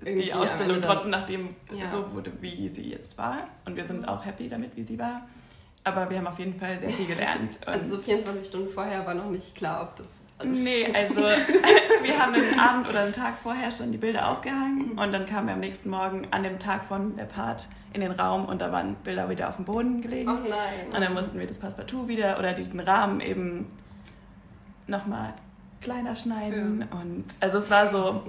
Irgendwie 0.00 0.24
die 0.24 0.34
Ausstellung 0.34 0.82
trotzdem 0.82 1.10
nach 1.10 1.26
dem 1.26 1.50
ja. 1.72 1.88
so 1.88 2.12
wurde, 2.12 2.32
wie 2.40 2.68
sie 2.68 2.90
jetzt 2.90 3.16
war. 3.18 3.46
Und 3.66 3.76
wir 3.76 3.86
sind 3.86 4.06
auch 4.08 4.24
happy 4.24 4.48
damit, 4.48 4.76
wie 4.76 4.82
sie 4.82 4.98
war. 4.98 5.28
Aber 5.84 6.08
wir 6.08 6.18
haben 6.18 6.26
auf 6.26 6.38
jeden 6.38 6.58
Fall 6.58 6.80
sehr 6.80 6.88
viel 6.88 7.06
gelernt. 7.06 7.58
also 7.66 7.96
so 7.96 8.02
24 8.02 8.46
Stunden 8.46 8.72
vorher 8.72 9.06
war 9.06 9.14
noch 9.14 9.30
nicht 9.30 9.54
klar, 9.54 9.82
ob 9.82 9.96
das 9.96 10.08
Nee, 10.42 10.86
also 10.92 11.20
wir 12.02 12.18
haben 12.18 12.34
einen 12.34 12.58
Abend 12.58 12.88
oder 12.88 13.02
einen 13.02 13.12
Tag 13.12 13.38
vorher 13.38 13.70
schon 13.70 13.92
die 13.92 13.98
Bilder 13.98 14.28
aufgehangen 14.28 14.98
und 14.98 15.12
dann 15.12 15.26
kamen 15.26 15.46
wir 15.46 15.54
am 15.54 15.60
nächsten 15.60 15.90
Morgen 15.90 16.26
an 16.32 16.42
dem 16.42 16.58
Tag 16.58 16.84
von 16.86 17.16
der 17.16 17.24
Part 17.24 17.68
in 17.92 18.00
den 18.00 18.10
Raum 18.10 18.46
und 18.46 18.60
da 18.60 18.72
waren 18.72 18.96
Bilder 18.96 19.30
wieder 19.30 19.48
auf 19.48 19.56
dem 19.56 19.64
Boden 19.64 20.02
gelegen. 20.02 20.28
Oh 20.28 20.48
nein. 20.48 20.92
Und 20.92 21.00
dann 21.00 21.14
mussten 21.14 21.38
wir 21.38 21.46
das 21.46 21.58
Passepartout 21.58 22.08
wieder 22.08 22.38
oder 22.40 22.52
diesen 22.52 22.80
Rahmen 22.80 23.20
eben 23.20 23.66
nochmal 24.88 25.34
kleiner 25.80 26.16
schneiden. 26.16 26.80
Ja. 26.80 26.98
Und 26.98 27.24
also 27.38 27.58
es 27.58 27.70
war 27.70 27.90
so, 27.90 28.24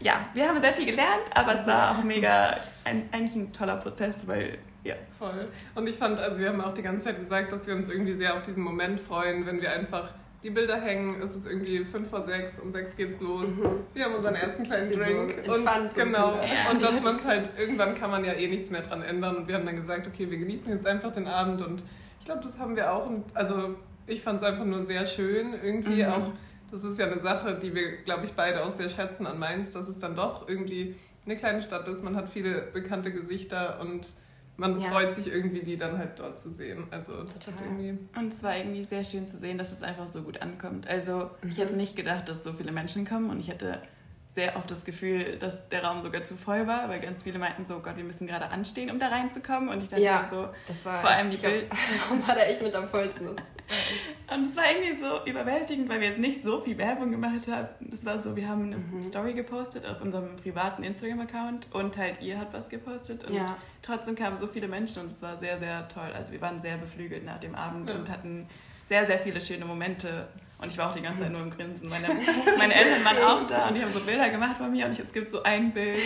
ja, 0.00 0.14
wir 0.32 0.48
haben 0.48 0.60
sehr 0.60 0.72
viel 0.72 0.86
gelernt, 0.86 1.24
aber 1.34 1.54
es 1.54 1.66
war 1.66 1.90
auch 1.90 2.02
mega, 2.02 2.56
ein, 2.84 3.08
eigentlich 3.12 3.36
ein 3.36 3.52
toller 3.52 3.76
Prozess, 3.76 4.26
weil 4.26 4.58
ja. 4.84 4.94
Voll. 5.18 5.48
Und 5.74 5.86
ich 5.88 5.96
fand, 5.96 6.20
also 6.20 6.40
wir 6.40 6.48
haben 6.48 6.60
auch 6.60 6.72
die 6.72 6.82
ganze 6.82 7.06
Zeit 7.06 7.18
gesagt, 7.18 7.52
dass 7.52 7.66
wir 7.66 7.74
uns 7.74 7.88
irgendwie 7.88 8.14
sehr 8.14 8.34
auf 8.34 8.42
diesen 8.42 8.62
Moment 8.62 9.00
freuen, 9.00 9.46
wenn 9.46 9.60
wir 9.60 9.72
einfach 9.72 10.12
die 10.42 10.50
Bilder 10.50 10.80
hängen, 10.80 11.20
es 11.20 11.34
ist 11.34 11.46
irgendwie 11.46 11.84
5 11.84 12.08
vor 12.08 12.22
6, 12.22 12.60
um 12.60 12.70
6 12.70 12.96
geht's 12.96 13.20
los. 13.20 13.56
Mhm. 13.56 13.80
Wir 13.92 14.04
haben 14.04 14.14
unseren 14.14 14.36
ersten 14.36 14.62
kleinen 14.62 14.92
Drink. 14.92 15.34
So 15.44 15.52
und 15.52 15.68
genau. 15.94 16.36
Ja. 16.36 16.70
Und 16.70 16.82
dass 16.82 17.02
man 17.02 17.16
es 17.16 17.24
halt, 17.24 17.50
irgendwann 17.58 17.94
kann 17.94 18.10
man 18.10 18.24
ja 18.24 18.34
eh 18.34 18.46
nichts 18.46 18.70
mehr 18.70 18.82
dran 18.82 19.02
ändern. 19.02 19.36
Und 19.36 19.48
wir 19.48 19.56
haben 19.56 19.66
dann 19.66 19.76
gesagt, 19.76 20.06
okay, 20.06 20.30
wir 20.30 20.38
genießen 20.38 20.70
jetzt 20.70 20.86
einfach 20.86 21.12
den 21.12 21.26
Abend. 21.26 21.60
Und 21.62 21.82
ich 22.20 22.24
glaube, 22.24 22.40
das 22.42 22.58
haben 22.58 22.76
wir 22.76 22.92
auch. 22.92 23.10
Also 23.34 23.74
ich 24.06 24.22
fand 24.22 24.40
es 24.40 24.46
einfach 24.46 24.64
nur 24.64 24.82
sehr 24.82 25.06
schön. 25.06 25.54
Irgendwie 25.60 26.04
mhm. 26.04 26.10
auch, 26.10 26.32
das 26.70 26.84
ist 26.84 27.00
ja 27.00 27.06
eine 27.06 27.20
Sache, 27.20 27.58
die 27.60 27.74
wir, 27.74 27.96
glaube 28.02 28.24
ich, 28.24 28.32
beide 28.34 28.64
auch 28.64 28.70
sehr 28.70 28.88
schätzen 28.88 29.26
an 29.26 29.40
Mainz, 29.40 29.72
dass 29.72 29.88
es 29.88 29.98
dann 29.98 30.14
doch 30.14 30.48
irgendwie 30.48 30.94
eine 31.26 31.34
kleine 31.36 31.62
Stadt 31.62 31.88
ist. 31.88 32.04
Man 32.04 32.14
hat 32.14 32.28
viele 32.28 32.62
bekannte 32.62 33.10
Gesichter 33.10 33.80
und 33.80 34.14
man 34.58 34.80
ja. 34.80 34.90
freut 34.90 35.14
sich 35.14 35.28
irgendwie, 35.28 35.60
die 35.60 35.76
dann 35.76 35.96
halt 35.98 36.18
dort 36.18 36.38
zu 36.38 36.50
sehen. 36.50 36.88
Also 36.90 37.22
das 37.22 37.46
hat 37.46 37.54
irgendwie. 37.64 37.96
Und 38.18 38.32
es 38.32 38.42
war 38.42 38.56
irgendwie 38.56 38.82
sehr 38.82 39.04
schön 39.04 39.26
zu 39.26 39.38
sehen, 39.38 39.56
dass 39.56 39.72
es 39.72 39.82
einfach 39.82 40.08
so 40.08 40.22
gut 40.22 40.42
ankommt. 40.42 40.86
Also 40.88 41.30
mhm. 41.42 41.48
ich 41.48 41.58
hätte 41.58 41.74
nicht 41.74 41.94
gedacht, 41.94 42.28
dass 42.28 42.42
so 42.42 42.52
viele 42.52 42.72
Menschen 42.72 43.06
kommen 43.06 43.30
und 43.30 43.38
ich 43.38 43.48
hätte 43.48 43.80
sehr 44.34 44.56
oft 44.56 44.70
das 44.70 44.84
Gefühl, 44.84 45.36
dass 45.38 45.68
der 45.68 45.84
Raum 45.84 46.02
sogar 46.02 46.24
zu 46.24 46.36
voll 46.36 46.66
war, 46.66 46.88
weil 46.88 47.00
ganz 47.00 47.22
viele 47.22 47.38
meinten 47.38 47.66
so, 47.66 47.78
Gott, 47.78 47.96
wir 47.96 48.04
müssen 48.04 48.26
gerade 48.26 48.48
anstehen, 48.50 48.90
um 48.90 48.98
da 48.98 49.08
reinzukommen. 49.08 49.68
Und 49.68 49.82
ich 49.82 49.88
dachte 49.88 50.02
ja, 50.02 50.26
so, 50.28 50.48
vor 50.82 51.10
allem 51.10 51.30
die 51.30 51.36
Bild. 51.36 51.70
Warum 52.08 52.26
war 52.26 52.34
der 52.34 52.50
echt 52.50 52.60
mit 52.60 52.74
am 52.74 52.88
vollsten? 52.88 53.28
Und 54.34 54.42
es 54.42 54.56
war 54.56 54.64
irgendwie 54.70 54.96
so 54.98 55.24
überwältigend, 55.24 55.88
weil 55.88 56.00
wir 56.00 56.08
jetzt 56.08 56.18
nicht 56.18 56.42
so 56.42 56.60
viel 56.60 56.76
Werbung 56.78 57.10
gemacht 57.10 57.48
haben. 57.48 57.68
Das 57.80 58.04
war 58.04 58.22
so, 58.22 58.36
wir 58.36 58.48
haben 58.48 58.64
eine 58.64 58.76
mhm. 58.76 59.02
Story 59.02 59.34
gepostet 59.34 59.86
auf 59.86 60.00
unserem 60.00 60.36
privaten 60.36 60.82
Instagram-Account 60.82 61.72
und 61.72 61.96
halt 61.96 62.20
ihr 62.20 62.38
hat 62.38 62.52
was 62.52 62.68
gepostet. 62.68 63.24
Und 63.24 63.34
ja. 63.34 63.56
trotzdem 63.82 64.14
kamen 64.14 64.36
so 64.36 64.46
viele 64.46 64.68
Menschen 64.68 65.02
und 65.02 65.10
es 65.10 65.22
war 65.22 65.38
sehr, 65.38 65.58
sehr 65.58 65.88
toll. 65.88 66.10
Also 66.14 66.32
wir 66.32 66.40
waren 66.40 66.60
sehr 66.60 66.76
beflügelt 66.76 67.24
nach 67.24 67.38
dem 67.38 67.54
Abend 67.54 67.90
ja. 67.90 67.96
und 67.96 68.10
hatten 68.10 68.46
sehr, 68.88 69.06
sehr 69.06 69.18
viele 69.18 69.40
schöne 69.40 69.64
Momente. 69.64 70.28
Und 70.60 70.70
ich 70.70 70.78
war 70.78 70.90
auch 70.90 70.94
die 70.94 71.02
ganze 71.02 71.22
Zeit 71.22 71.30
nur 71.30 71.42
im 71.42 71.50
Grinsen. 71.50 71.88
Meine, 71.88 72.08
meine 72.58 72.74
Eltern 72.74 73.04
waren 73.04 73.22
auch 73.22 73.46
da 73.46 73.68
und 73.68 73.74
die 73.74 73.82
haben 73.82 73.92
so 73.92 74.00
Bilder 74.00 74.28
gemacht 74.28 74.56
von 74.56 74.72
mir 74.72 74.86
und 74.86 74.92
ich, 74.92 74.98
es 74.98 75.12
gibt 75.12 75.30
so 75.30 75.42
ein 75.44 75.72
Bild, 75.72 76.00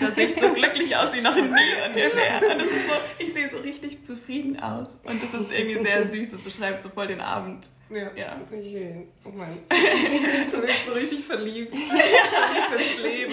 da 0.00 0.10
sehe 0.12 0.26
ich 0.26 0.34
so 0.34 0.52
glücklich 0.54 0.96
aus 0.96 1.12
wie 1.12 1.20
noch 1.20 1.34
nie 1.34 1.42
ungefähr. 1.42 2.40
Und 2.50 2.58
das 2.58 2.70
ist 2.70 2.88
so, 2.88 2.94
ich 3.18 3.34
sehe 3.34 3.50
so 3.50 3.58
richtig 3.58 4.02
zufrieden 4.04 4.58
aus. 4.58 5.00
Und 5.04 5.22
das 5.22 5.34
ist 5.38 5.52
irgendwie 5.52 5.82
sehr 5.82 6.06
süß, 6.06 6.30
das 6.30 6.40
beschreibt 6.40 6.82
so 6.82 6.88
voll 6.88 7.08
den 7.08 7.20
Abend. 7.20 7.68
Ja. 7.90 8.10
Ja. 8.14 8.36
Schön. 8.62 9.08
Oh 9.24 9.30
Mann. 9.30 9.48
Du 10.50 10.60
bist 10.60 10.86
so 10.86 10.92
richtig 10.92 11.24
verliebt. 11.24 11.76
verliebt 11.76 12.90
ins 12.90 13.02
Leben. 13.02 13.32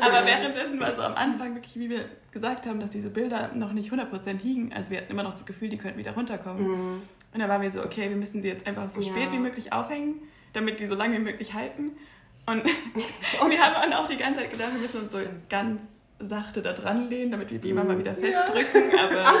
Aber 0.00 0.24
währenddessen 0.24 0.80
war 0.80 0.94
so 0.94 1.02
am 1.02 1.14
Anfang 1.14 1.54
wirklich, 1.54 1.76
wie 1.78 1.90
wir 1.90 2.04
gesagt 2.30 2.66
haben, 2.66 2.78
dass 2.80 2.90
diese 2.90 3.10
Bilder 3.10 3.50
noch 3.54 3.72
nicht 3.72 3.92
100% 3.92 4.38
hingen. 4.40 4.72
Also 4.72 4.90
wir 4.90 4.98
hatten 4.98 5.10
immer 5.10 5.24
noch 5.24 5.32
das 5.32 5.44
Gefühl, 5.44 5.68
die 5.68 5.76
könnten 5.76 5.98
wieder 5.98 6.12
runterkommen. 6.12 6.68
Mhm. 6.68 7.02
Und 7.38 7.42
dann 7.42 7.50
waren 7.50 7.62
wir 7.62 7.70
so, 7.70 7.84
okay, 7.84 8.08
wir 8.08 8.16
müssen 8.16 8.42
sie 8.42 8.48
jetzt 8.48 8.66
einfach 8.66 8.88
so 8.90 9.00
Ja. 9.00 9.06
spät 9.12 9.30
wie 9.30 9.38
möglich 9.38 9.72
aufhängen, 9.72 10.16
damit 10.54 10.80
die 10.80 10.88
so 10.88 10.96
lange 10.96 11.18
wie 11.18 11.22
möglich 11.22 11.54
halten. 11.54 11.92
Und, 12.46 12.62
und 12.64 13.50
wir 13.50 13.60
haben 13.64 13.74
dann 13.80 13.92
auch 13.92 14.08
die 14.08 14.16
ganze 14.16 14.40
Zeit 14.40 14.50
gedacht, 14.50 14.70
wir 14.74 14.80
müssen 14.80 15.02
uns 15.02 15.12
so 15.12 15.20
ganz 15.48 15.82
sachte 16.18 16.62
da 16.62 16.72
dran 16.72 17.08
lehnen, 17.08 17.30
damit 17.30 17.52
wir 17.52 17.60
die 17.60 17.70
immer 17.70 17.84
mal 17.84 17.96
wieder 17.96 18.10
Ja. 18.18 18.42
festdrücken. 18.42 18.90
Aber 18.98 19.12
wir 19.14 19.24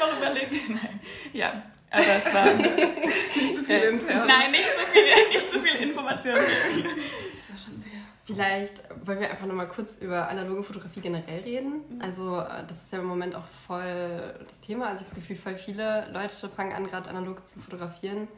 haben 0.00 0.02
auch 0.02 0.16
überlegt, 0.18 0.68
nein. 0.68 0.98
Ja, 1.32 1.62
aber 1.92 2.04
es 2.16 2.34
war... 2.34 2.52
Nicht 2.54 3.54
zu 3.56 3.62
viel 3.64 3.76
intern. 3.76 4.26
Nein, 4.26 4.50
nicht 4.50 4.64
so 4.64 4.84
viel, 4.86 5.04
nicht 5.32 5.52
so 5.52 5.60
viel 5.60 5.76
Information. 5.88 6.34
Das 6.34 6.44
war 6.44 7.58
schon 7.66 7.78
sehr... 7.78 7.91
Vielleicht 8.24 8.84
wollen 9.04 9.18
wir 9.20 9.30
einfach 9.30 9.46
nochmal 9.46 9.66
kurz 9.68 9.98
über 10.00 10.28
analoge 10.28 10.62
Fotografie 10.62 11.00
generell 11.00 11.40
reden. 11.42 11.80
Also 12.00 12.38
äh, 12.38 12.64
das 12.68 12.84
ist 12.84 12.92
ja 12.92 13.00
im 13.00 13.06
Moment 13.06 13.34
auch 13.34 13.46
voll 13.66 14.34
das 14.46 14.60
Thema. 14.60 14.86
Also 14.88 15.02
ich 15.02 15.10
habe 15.10 15.16
das 15.20 15.28
Gefühl, 15.28 15.36
voll 15.36 15.56
viele 15.56 16.08
Leute 16.12 16.48
fangen 16.48 16.72
an, 16.72 16.86
gerade 16.86 17.10
analog 17.10 17.46
zu 17.48 17.58
fotografieren. 17.60 18.28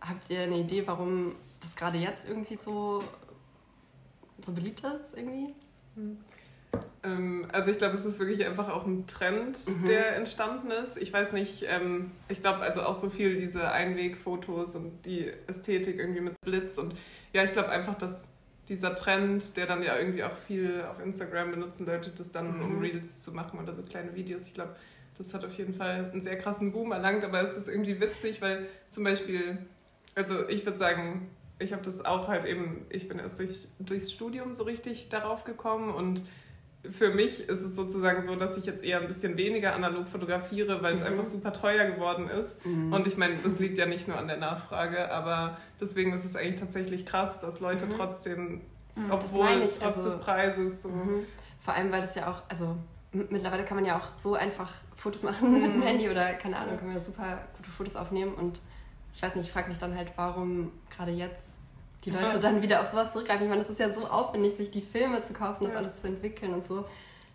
Habt 0.00 0.30
ihr 0.30 0.40
eine 0.40 0.56
Idee, 0.58 0.84
warum 0.86 1.34
das 1.60 1.74
gerade 1.74 1.98
jetzt 1.98 2.28
irgendwie 2.28 2.56
so, 2.56 3.02
so 4.40 4.52
beliebt 4.52 4.80
ist 4.84 5.16
irgendwie? 5.16 5.54
Ähm, 7.02 7.48
also 7.52 7.70
ich 7.70 7.78
glaube, 7.78 7.94
es 7.94 8.04
ist 8.04 8.18
wirklich 8.18 8.46
einfach 8.46 8.68
auch 8.68 8.86
ein 8.86 9.06
Trend, 9.06 9.58
Mhm. 9.66 9.86
der 9.86 10.16
entstanden 10.16 10.70
ist. 10.70 10.96
Ich 10.96 11.12
weiß 11.12 11.32
nicht, 11.32 11.64
ähm, 11.68 12.12
ich 12.28 12.40
glaube 12.40 12.60
also 12.60 12.82
auch 12.82 12.94
so 12.94 13.10
viel 13.10 13.36
diese 13.40 13.70
Einwegfotos 13.70 14.76
und 14.76 15.04
die 15.04 15.32
Ästhetik 15.46 15.98
irgendwie 15.98 16.20
mit 16.20 16.40
Blitz 16.44 16.78
und 16.78 16.94
ja, 17.32 17.42
ich 17.44 17.52
glaube 17.52 17.70
einfach, 17.70 17.94
dass 17.94 18.28
dieser 18.68 18.94
Trend, 18.94 19.56
der 19.56 19.66
dann 19.66 19.82
ja 19.82 19.98
irgendwie 19.98 20.24
auch 20.24 20.36
viel 20.36 20.84
auf 20.90 20.98
Instagram 21.04 21.50
benutzen 21.50 21.86
Leute, 21.86 22.10
das 22.16 22.32
dann 22.32 22.60
um 22.60 22.76
Mhm. 22.76 22.80
Reels 22.80 23.22
zu 23.22 23.32
machen 23.32 23.58
oder 23.60 23.74
so 23.74 23.82
kleine 23.82 24.14
Videos. 24.14 24.46
Ich 24.46 24.54
glaube, 24.54 24.74
das 25.16 25.34
hat 25.34 25.44
auf 25.44 25.52
jeden 25.52 25.74
Fall 25.74 26.10
einen 26.10 26.22
sehr 26.22 26.38
krassen 26.38 26.72
Boom 26.72 26.92
erlangt, 26.92 27.24
aber 27.24 27.42
es 27.42 27.56
ist 27.56 27.68
irgendwie 27.68 28.00
witzig, 28.00 28.40
weil 28.42 28.66
zum 28.90 29.04
Beispiel, 29.04 29.58
also 30.14 30.48
ich 30.48 30.64
würde 30.64 30.78
sagen, 30.78 31.28
ich 31.58 31.72
habe 31.72 31.82
das 31.82 32.04
auch 32.04 32.28
halt 32.28 32.44
eben, 32.44 32.86
ich 32.90 33.06
bin 33.08 33.18
erst 33.18 33.38
durch, 33.38 33.68
durchs 33.78 34.10
Studium 34.10 34.54
so 34.54 34.64
richtig 34.64 35.08
darauf 35.08 35.44
gekommen 35.44 35.94
und 35.94 36.24
für 36.90 37.10
mich 37.10 37.48
ist 37.48 37.62
es 37.62 37.74
sozusagen 37.76 38.26
so, 38.26 38.36
dass 38.36 38.56
ich 38.56 38.66
jetzt 38.66 38.84
eher 38.84 39.00
ein 39.00 39.06
bisschen 39.06 39.36
weniger 39.36 39.74
analog 39.74 40.06
fotografiere, 40.08 40.82
weil 40.82 40.94
es 40.94 41.00
Mhm. 41.00 41.06
einfach 41.08 41.24
super 41.24 41.52
teuer 41.52 41.90
geworden 41.90 42.28
ist. 42.28 42.64
Und 42.66 43.06
ich 43.06 43.16
meine, 43.16 43.36
das 43.42 43.58
liegt 43.58 43.78
ja 43.78 43.86
nicht 43.86 44.06
nur 44.08 44.18
an 44.18 44.28
der 44.28 44.36
Nachfrage, 44.36 45.10
aber 45.10 45.56
deswegen 45.80 46.12
ist 46.12 46.24
es 46.24 46.36
eigentlich 46.36 46.60
tatsächlich 46.60 47.06
krass, 47.06 47.40
dass 47.40 47.60
Leute 47.60 47.86
Mhm. 47.86 47.90
trotzdem, 47.90 48.60
Das 48.94 49.04
obwohl 49.10 49.62
ich, 49.64 49.74
trotz 49.78 49.96
also- 49.96 50.10
des 50.10 50.20
Preises 50.20 50.82
so. 50.82 50.88
Mhm. 50.90 51.26
Vor 51.60 51.74
allem, 51.74 51.90
weil 51.90 52.02
das 52.02 52.14
ja 52.14 52.30
auch, 52.30 52.42
also 52.48 52.76
mittlerweile 53.12 53.64
kann 53.64 53.76
man 53.76 53.86
ja 53.86 53.96
auch 53.96 54.08
so 54.20 54.34
einfach 54.34 54.70
Fotos 54.96 55.22
machen 55.22 55.52
mit 55.54 55.64
dem 55.64 55.78
Mhm. 55.78 55.82
Handy 55.82 56.08
oder 56.10 56.34
keine 56.34 56.56
Ahnung, 56.58 56.76
kann 56.76 56.86
man 56.88 56.96
ja 56.96 57.02
super 57.02 57.38
gute 57.56 57.70
Fotos 57.70 57.96
aufnehmen 57.96 58.34
und 58.34 58.60
ich 59.14 59.22
weiß 59.22 59.34
nicht, 59.36 59.46
ich 59.46 59.52
frage 59.52 59.68
mich 59.68 59.78
dann 59.78 59.96
halt, 59.96 60.12
warum 60.16 60.72
gerade 60.94 61.12
jetzt 61.12 61.53
die 62.04 62.10
Leute 62.10 62.38
dann 62.40 62.62
wieder 62.62 62.80
auf 62.82 62.88
sowas 62.88 63.12
zurückgreifen. 63.12 63.44
Ich 63.44 63.48
meine, 63.50 63.62
das 63.62 63.70
ist 63.70 63.80
ja 63.80 63.92
so 63.92 64.06
aufwendig, 64.06 64.56
sich 64.56 64.70
die 64.70 64.82
Filme 64.82 65.22
zu 65.22 65.32
kaufen, 65.32 65.64
das 65.64 65.72
Ja. 65.72 65.78
alles 65.80 66.00
zu 66.00 66.06
entwickeln 66.08 66.54
und 66.54 66.66
so. 66.66 66.84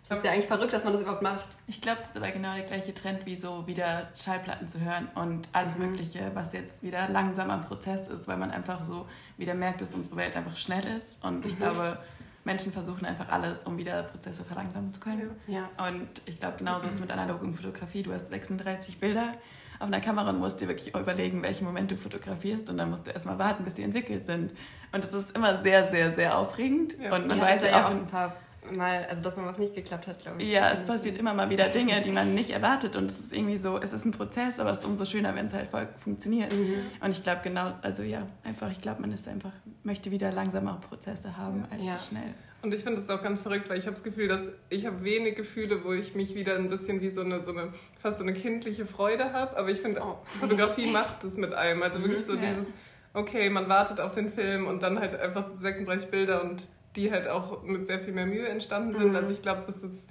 Das 0.08 0.18
ist 0.18 0.24
ja 0.24 0.32
eigentlich 0.32 0.46
verrückt, 0.48 0.72
dass 0.72 0.82
man 0.82 0.92
das 0.92 1.02
überhaupt 1.02 1.22
macht. 1.22 1.46
Ich 1.68 1.80
glaube, 1.80 1.98
das 1.98 2.08
ist 2.10 2.16
aber 2.16 2.30
genau 2.32 2.52
der 2.54 2.64
gleiche 2.64 2.92
Trend, 2.92 3.26
wie 3.26 3.36
so 3.36 3.64
wieder 3.68 4.08
Schallplatten 4.16 4.66
zu 4.66 4.80
hören 4.80 5.08
und 5.14 5.48
alles 5.52 5.76
Mhm. 5.76 5.86
Mögliche, 5.90 6.32
was 6.34 6.52
jetzt 6.52 6.82
wieder 6.82 7.08
langsam 7.08 7.48
am 7.50 7.64
Prozess 7.64 8.08
ist, 8.08 8.26
weil 8.26 8.36
man 8.36 8.50
einfach 8.50 8.82
so 8.84 9.06
wieder 9.36 9.54
merkt, 9.54 9.80
dass 9.82 9.94
unsere 9.94 10.16
Welt 10.16 10.34
einfach 10.34 10.56
schnell 10.56 10.84
ist. 10.98 11.24
Und 11.24 11.46
ich 11.46 11.52
Mhm. 11.54 11.58
glaube, 11.58 11.98
Menschen 12.42 12.72
versuchen 12.72 13.04
einfach 13.06 13.28
alles, 13.28 13.62
um 13.64 13.78
wieder 13.78 14.02
Prozesse 14.02 14.44
verlangsamen 14.44 14.92
zu 14.92 14.98
können. 14.98 15.30
Ja. 15.46 15.68
Und 15.88 16.08
ich 16.26 16.40
glaube, 16.40 16.56
genauso 16.58 16.86
ist 16.88 16.94
es 16.94 17.00
mit 17.00 17.12
analogen 17.12 17.54
Fotografie. 17.54 18.02
Du 18.02 18.12
hast 18.12 18.28
36 18.30 18.98
Bilder 18.98 19.34
auf 19.80 19.86
einer 19.88 20.00
Kamera 20.00 20.30
und 20.30 20.38
musst 20.38 20.60
dir 20.60 20.68
wirklich 20.68 20.94
überlegen, 20.94 21.42
welchen 21.42 21.64
Moment 21.64 21.90
du 21.90 21.96
fotografierst. 21.96 22.70
Und 22.70 22.78
dann 22.78 22.90
musst 22.90 23.06
du 23.06 23.10
erstmal 23.10 23.38
warten, 23.38 23.64
bis 23.64 23.76
sie 23.76 23.82
entwickelt 23.82 24.26
sind. 24.26 24.52
Und 24.92 25.02
das 25.04 25.12
ist 25.12 25.34
immer 25.36 25.62
sehr, 25.62 25.90
sehr, 25.90 26.12
sehr 26.12 26.38
aufregend. 26.38 26.96
Ja. 27.02 27.14
Und 27.14 27.26
man 27.26 27.38
ja, 27.38 27.44
weiß 27.44 27.62
ja 27.62 27.68
ja 27.68 27.80
auch 27.80 27.86
auch, 27.86 27.90
ein 27.90 28.06
paar 28.06 28.36
Mal, 28.70 29.06
also 29.08 29.22
dass 29.22 29.38
mal 29.38 29.46
was 29.46 29.56
nicht 29.56 29.74
geklappt 29.74 30.06
hat, 30.06 30.18
glaube 30.20 30.42
ich. 30.42 30.50
ja, 30.50 30.70
es 30.70 30.84
passiert 30.84 31.16
immer 31.18 31.32
mal 31.32 31.48
wieder 31.48 31.68
Dinge, 31.68 32.02
die 32.02 32.10
man 32.10 32.34
nicht 32.34 32.50
erwartet. 32.50 32.94
Und 32.94 33.10
es 33.10 33.18
ist 33.18 33.32
irgendwie 33.32 33.56
so, 33.56 33.78
es 33.78 33.90
ist 33.92 34.04
ein 34.04 34.10
Prozess, 34.12 34.60
aber 34.60 34.70
es 34.70 34.80
ist 34.80 34.84
umso 34.84 35.06
schöner, 35.06 35.34
wenn 35.34 35.46
es 35.46 35.54
halt 35.54 35.70
voll 35.70 35.88
funktioniert. 36.04 36.52
Mhm. 36.52 36.74
Und 37.00 37.10
ich 37.12 37.22
glaube 37.22 37.40
genau, 37.42 37.72
also 37.80 38.02
ja, 38.02 38.26
einfach, 38.44 38.70
ich 38.70 38.80
glaube, 38.82 39.00
man 39.00 39.12
ist 39.12 39.26
einfach, 39.26 39.52
möchte 39.82 40.10
wieder 40.10 40.30
langsamere 40.30 40.78
Prozesse 40.78 41.38
haben 41.38 41.64
als 41.70 41.82
Ja. 41.82 41.96
so 41.98 42.10
schnell. 42.10 42.34
Und 42.62 42.74
ich 42.74 42.82
finde 42.84 43.00
es 43.00 43.08
auch 43.08 43.22
ganz 43.22 43.40
verrückt, 43.40 43.70
weil 43.70 43.78
ich 43.78 43.86
habe 43.86 43.94
das 43.94 44.02
Gefühl, 44.04 44.28
dass 44.28 44.52
ich 44.68 44.84
habe 44.86 45.02
wenig 45.02 45.34
Gefühle, 45.36 45.82
wo 45.84 45.92
ich 45.92 46.14
mich 46.14 46.34
wieder 46.34 46.56
ein 46.56 46.68
bisschen 46.68 47.00
wie 47.00 47.10
so 47.10 47.22
eine, 47.22 47.42
so 47.42 47.52
eine 47.52 47.68
fast 48.02 48.18
so 48.18 48.24
eine 48.24 48.34
kindliche 48.34 48.84
Freude 48.86 49.32
habe. 49.32 49.56
Aber 49.56 49.70
ich 49.70 49.80
finde, 49.80 50.00
Oh. 50.04 50.18
Fotografie 50.40 50.90
macht 50.90 51.24
das 51.24 51.36
mit 51.36 51.54
einem. 51.54 51.82
Also 51.82 52.00
wirklich 52.02 52.24
so 52.26 52.34
Ja. 52.34 52.40
dieses, 52.40 52.74
okay, 53.14 53.48
man 53.48 53.68
wartet 53.68 54.00
auf 54.00 54.12
den 54.12 54.30
Film 54.30 54.66
und 54.66 54.82
dann 54.82 55.00
halt 55.00 55.18
einfach 55.18 55.46
36 55.56 56.10
Bilder 56.10 56.42
und 56.42 56.68
die 56.96 57.10
halt 57.10 57.28
auch 57.28 57.62
mit 57.62 57.86
sehr 57.86 58.00
viel 58.00 58.12
mehr 58.12 58.26
Mühe 58.26 58.46
entstanden 58.48 58.94
sind. 58.94 59.10
Mhm. 59.10 59.16
Also 59.16 59.32
ich 59.32 59.40
glaube, 59.42 59.62
das 59.64 59.82
ist 59.82 60.08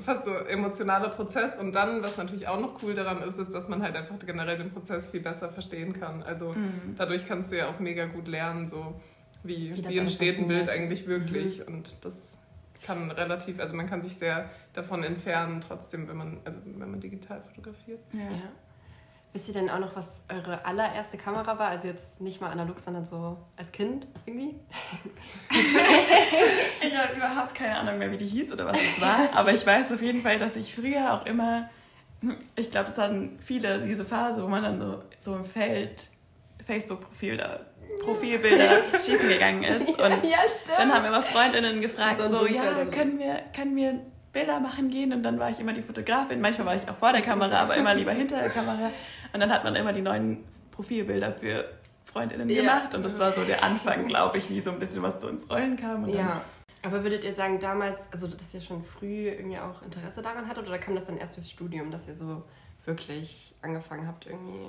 fast 0.00 0.24
so 0.24 0.32
emotionaler 0.34 1.10
Prozess. 1.10 1.58
Und 1.58 1.72
dann, 1.74 2.02
was 2.02 2.16
natürlich 2.16 2.48
auch 2.48 2.58
noch 2.60 2.82
cool 2.82 2.94
daran 2.94 3.22
ist, 3.22 3.38
ist, 3.38 3.52
dass 3.52 3.68
man 3.68 3.82
halt 3.82 3.94
einfach 3.96 4.16
generell 4.24 4.56
den 4.56 4.70
Prozess 4.70 5.08
viel 5.08 5.20
besser 5.20 5.50
verstehen 5.50 5.92
kann. 5.92 6.22
Also 6.22 6.54
Mhm. 6.54 6.94
dadurch 6.96 7.26
kannst 7.26 7.52
du 7.52 7.58
ja 7.58 7.68
auch 7.68 7.78
mega 7.80 8.06
gut 8.06 8.28
lernen, 8.28 8.66
so 8.66 8.98
wie, 9.46 9.70
Wie 9.70 9.76
wie, 9.76 9.82
das 9.82 9.94
entsteht 9.94 10.38
ein 10.38 10.48
Bild 10.48 10.68
eigentlich 10.68 11.06
wirklich. 11.06 11.66
Und 11.66 12.04
das 12.04 12.38
kann 12.82 13.10
relativ, 13.10 13.58
also 13.58 13.74
man 13.74 13.86
kann 13.88 14.02
sich 14.02 14.14
sehr 14.14 14.50
davon 14.72 15.02
entfernen, 15.02 15.60
trotzdem, 15.60 16.08
wenn 16.08 16.16
man, 16.16 16.40
also 16.44 16.60
wenn 16.64 16.90
man 16.90 17.00
digital 17.00 17.42
fotografiert. 17.42 18.00
Ja. 18.12 18.20
Ja. 18.20 18.52
Wisst 19.32 19.48
ihr 19.48 19.54
denn 19.54 19.68
auch 19.68 19.80
noch, 19.80 19.94
was 19.94 20.08
eure 20.30 20.64
allererste 20.64 21.18
Kamera 21.18 21.58
war? 21.58 21.68
Also 21.68 21.88
jetzt 21.88 22.22
nicht 22.22 22.40
mal 22.40 22.48
analog, 22.48 22.80
sondern 22.80 23.04
so 23.04 23.36
als 23.56 23.70
Kind 23.70 24.06
irgendwie? 24.24 24.54
Ich 26.80 26.96
habe 26.96 27.16
überhaupt 27.16 27.54
keine 27.54 27.78
Ahnung 27.78 27.98
mehr, 27.98 28.10
wie 28.12 28.16
die 28.16 28.26
hieß 28.26 28.52
oder 28.52 28.64
was 28.66 28.78
es 28.78 29.00
war. 29.00 29.28
Aber 29.34 29.52
ich 29.52 29.66
weiß 29.66 29.92
auf 29.92 30.00
jeden 30.00 30.22
Fall, 30.22 30.38
dass 30.38 30.56
ich 30.56 30.74
früher 30.74 31.12
auch 31.12 31.26
immer, 31.26 31.68
ich 32.54 32.70
glaube, 32.70 32.90
es 32.90 32.96
hatten 32.96 33.38
viele 33.44 33.84
diese 33.84 34.04
Phase, 34.04 34.42
wo 34.42 34.48
man 34.48 34.62
dann 34.62 34.80
so, 34.80 35.02
so 35.18 35.36
im 35.36 35.44
Feld 35.44 36.08
Facebook-Profil 36.64 37.36
da 37.36 37.60
Profilbilder 38.02 38.68
schießen 38.98 39.28
gegangen 39.28 39.62
ist. 39.64 39.88
Und 39.98 39.98
ja, 40.24 40.38
stimmt. 40.62 40.78
dann 40.78 40.92
haben 40.92 41.04
immer 41.04 41.22
Freundinnen 41.22 41.80
gefragt, 41.80 42.18
So 42.18 42.24
ein 42.24 42.30
so, 42.30 42.38
Bunker 42.38 42.54
ja, 42.78 42.84
können 42.86 43.18
wir, 43.18 43.40
können 43.54 43.76
wir 43.76 44.00
Bilder 44.32 44.60
machen 44.60 44.90
gehen? 44.90 45.12
Und 45.12 45.22
dann 45.22 45.38
war 45.38 45.50
ich 45.50 45.60
immer 45.60 45.72
die 45.72 45.82
Fotografin. 45.82 46.40
Manchmal 46.40 46.66
war 46.66 46.76
ich 46.76 46.88
auch 46.88 46.96
vor 46.96 47.12
der 47.12 47.22
Kamera, 47.22 47.60
aber 47.60 47.76
immer 47.76 47.94
lieber 47.94 48.12
hinter 48.12 48.38
der 48.38 48.50
Kamera. 48.50 48.90
Und 49.32 49.40
dann 49.40 49.50
hat 49.52 49.64
man 49.64 49.74
immer 49.76 49.92
die 49.92 50.02
neuen 50.02 50.44
Profilbilder 50.72 51.32
für 51.32 51.64
Freundinnen 52.04 52.48
Ja. 52.50 52.60
gemacht. 52.60 52.94
Und 52.94 53.02
das 53.04 53.18
war 53.18 53.32
so 53.32 53.42
der 53.44 53.62
Anfang, 53.64 54.06
glaube 54.06 54.38
ich, 54.38 54.48
wie 54.50 54.60
so 54.60 54.70
ein 54.70 54.78
bisschen 54.78 55.02
was 55.02 55.20
so 55.20 55.28
ins 55.28 55.48
Rollen 55.50 55.76
kam. 55.76 56.04
Und 56.04 56.10
ja. 56.10 56.42
Aber 56.82 57.02
würdet 57.02 57.24
ihr 57.24 57.34
sagen, 57.34 57.58
damals, 57.58 57.98
also 58.12 58.26
dass 58.28 58.54
ihr 58.54 58.60
schon 58.60 58.82
früh 58.84 59.28
irgendwie 59.28 59.58
auch 59.58 59.82
Interesse 59.82 60.22
daran 60.22 60.46
hattet 60.48 60.68
oder 60.68 60.78
kam 60.78 60.94
das 60.94 61.04
dann 61.04 61.16
erst 61.16 61.36
durchs 61.36 61.50
Studium, 61.50 61.90
dass 61.90 62.06
ihr 62.06 62.14
so 62.14 62.44
wirklich 62.84 63.54
angefangen 63.62 64.06
habt, 64.06 64.26
irgendwie 64.26 64.66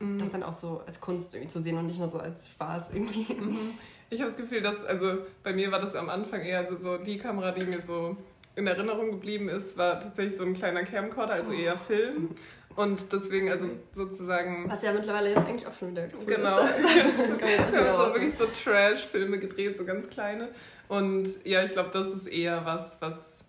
Mhm. 0.00 0.18
das 0.18 0.30
dann 0.30 0.42
auch 0.42 0.52
so 0.52 0.82
als 0.86 1.00
Kunst 1.00 1.34
irgendwie 1.34 1.52
zu 1.52 1.62
sehen 1.62 1.78
und 1.78 1.86
nicht 1.86 1.98
nur 1.98 2.08
so 2.08 2.18
als 2.18 2.48
Spaß 2.48 2.84
irgendwie? 2.92 3.32
Mhm. 3.34 3.70
Ich 4.10 4.20
habe 4.20 4.30
das 4.30 4.36
Gefühl, 4.36 4.60
dass, 4.60 4.84
also 4.84 5.18
bei 5.42 5.52
mir 5.52 5.72
war 5.72 5.80
das 5.80 5.94
am 5.96 6.08
Anfang 6.08 6.40
eher 6.42 6.58
also 6.60 6.76
so 6.76 6.98
die 6.98 7.18
Kamera, 7.18 7.50
die 7.52 7.64
mir 7.64 7.82
so 7.82 8.16
in 8.54 8.66
Erinnerung 8.66 9.10
geblieben 9.12 9.48
ist, 9.48 9.76
war 9.76 9.98
tatsächlich 9.98 10.36
so 10.36 10.44
ein 10.44 10.52
kleiner 10.54 10.84
Camcorder, 10.84 11.34
also 11.34 11.52
eher 11.52 11.76
Film. 11.78 12.30
Und 12.76 13.12
deswegen, 13.12 13.50
also 13.50 13.68
sozusagen. 13.92 14.68
Was 14.68 14.82
ja 14.82 14.92
mittlerweile 14.92 15.28
jetzt 15.30 15.46
eigentlich 15.46 15.66
auch 15.66 15.74
schon 15.74 15.92
wieder 15.92 16.08
cool 16.18 16.26
Genau. 16.26 16.58
ist. 17.08 17.40
Wir 17.72 17.84
haben 17.84 17.96
so 17.96 18.14
wirklich 18.14 18.34
so 18.34 18.46
Trash-Filme 18.46 19.38
gedreht, 19.38 19.78
so 19.78 19.84
ganz 19.84 20.08
kleine. 20.10 20.48
Und 20.88 21.44
ja, 21.44 21.64
ich 21.64 21.72
glaube, 21.72 21.90
das 21.92 22.08
ist 22.12 22.26
eher 22.26 22.64
was, 22.64 23.00
was 23.00 23.44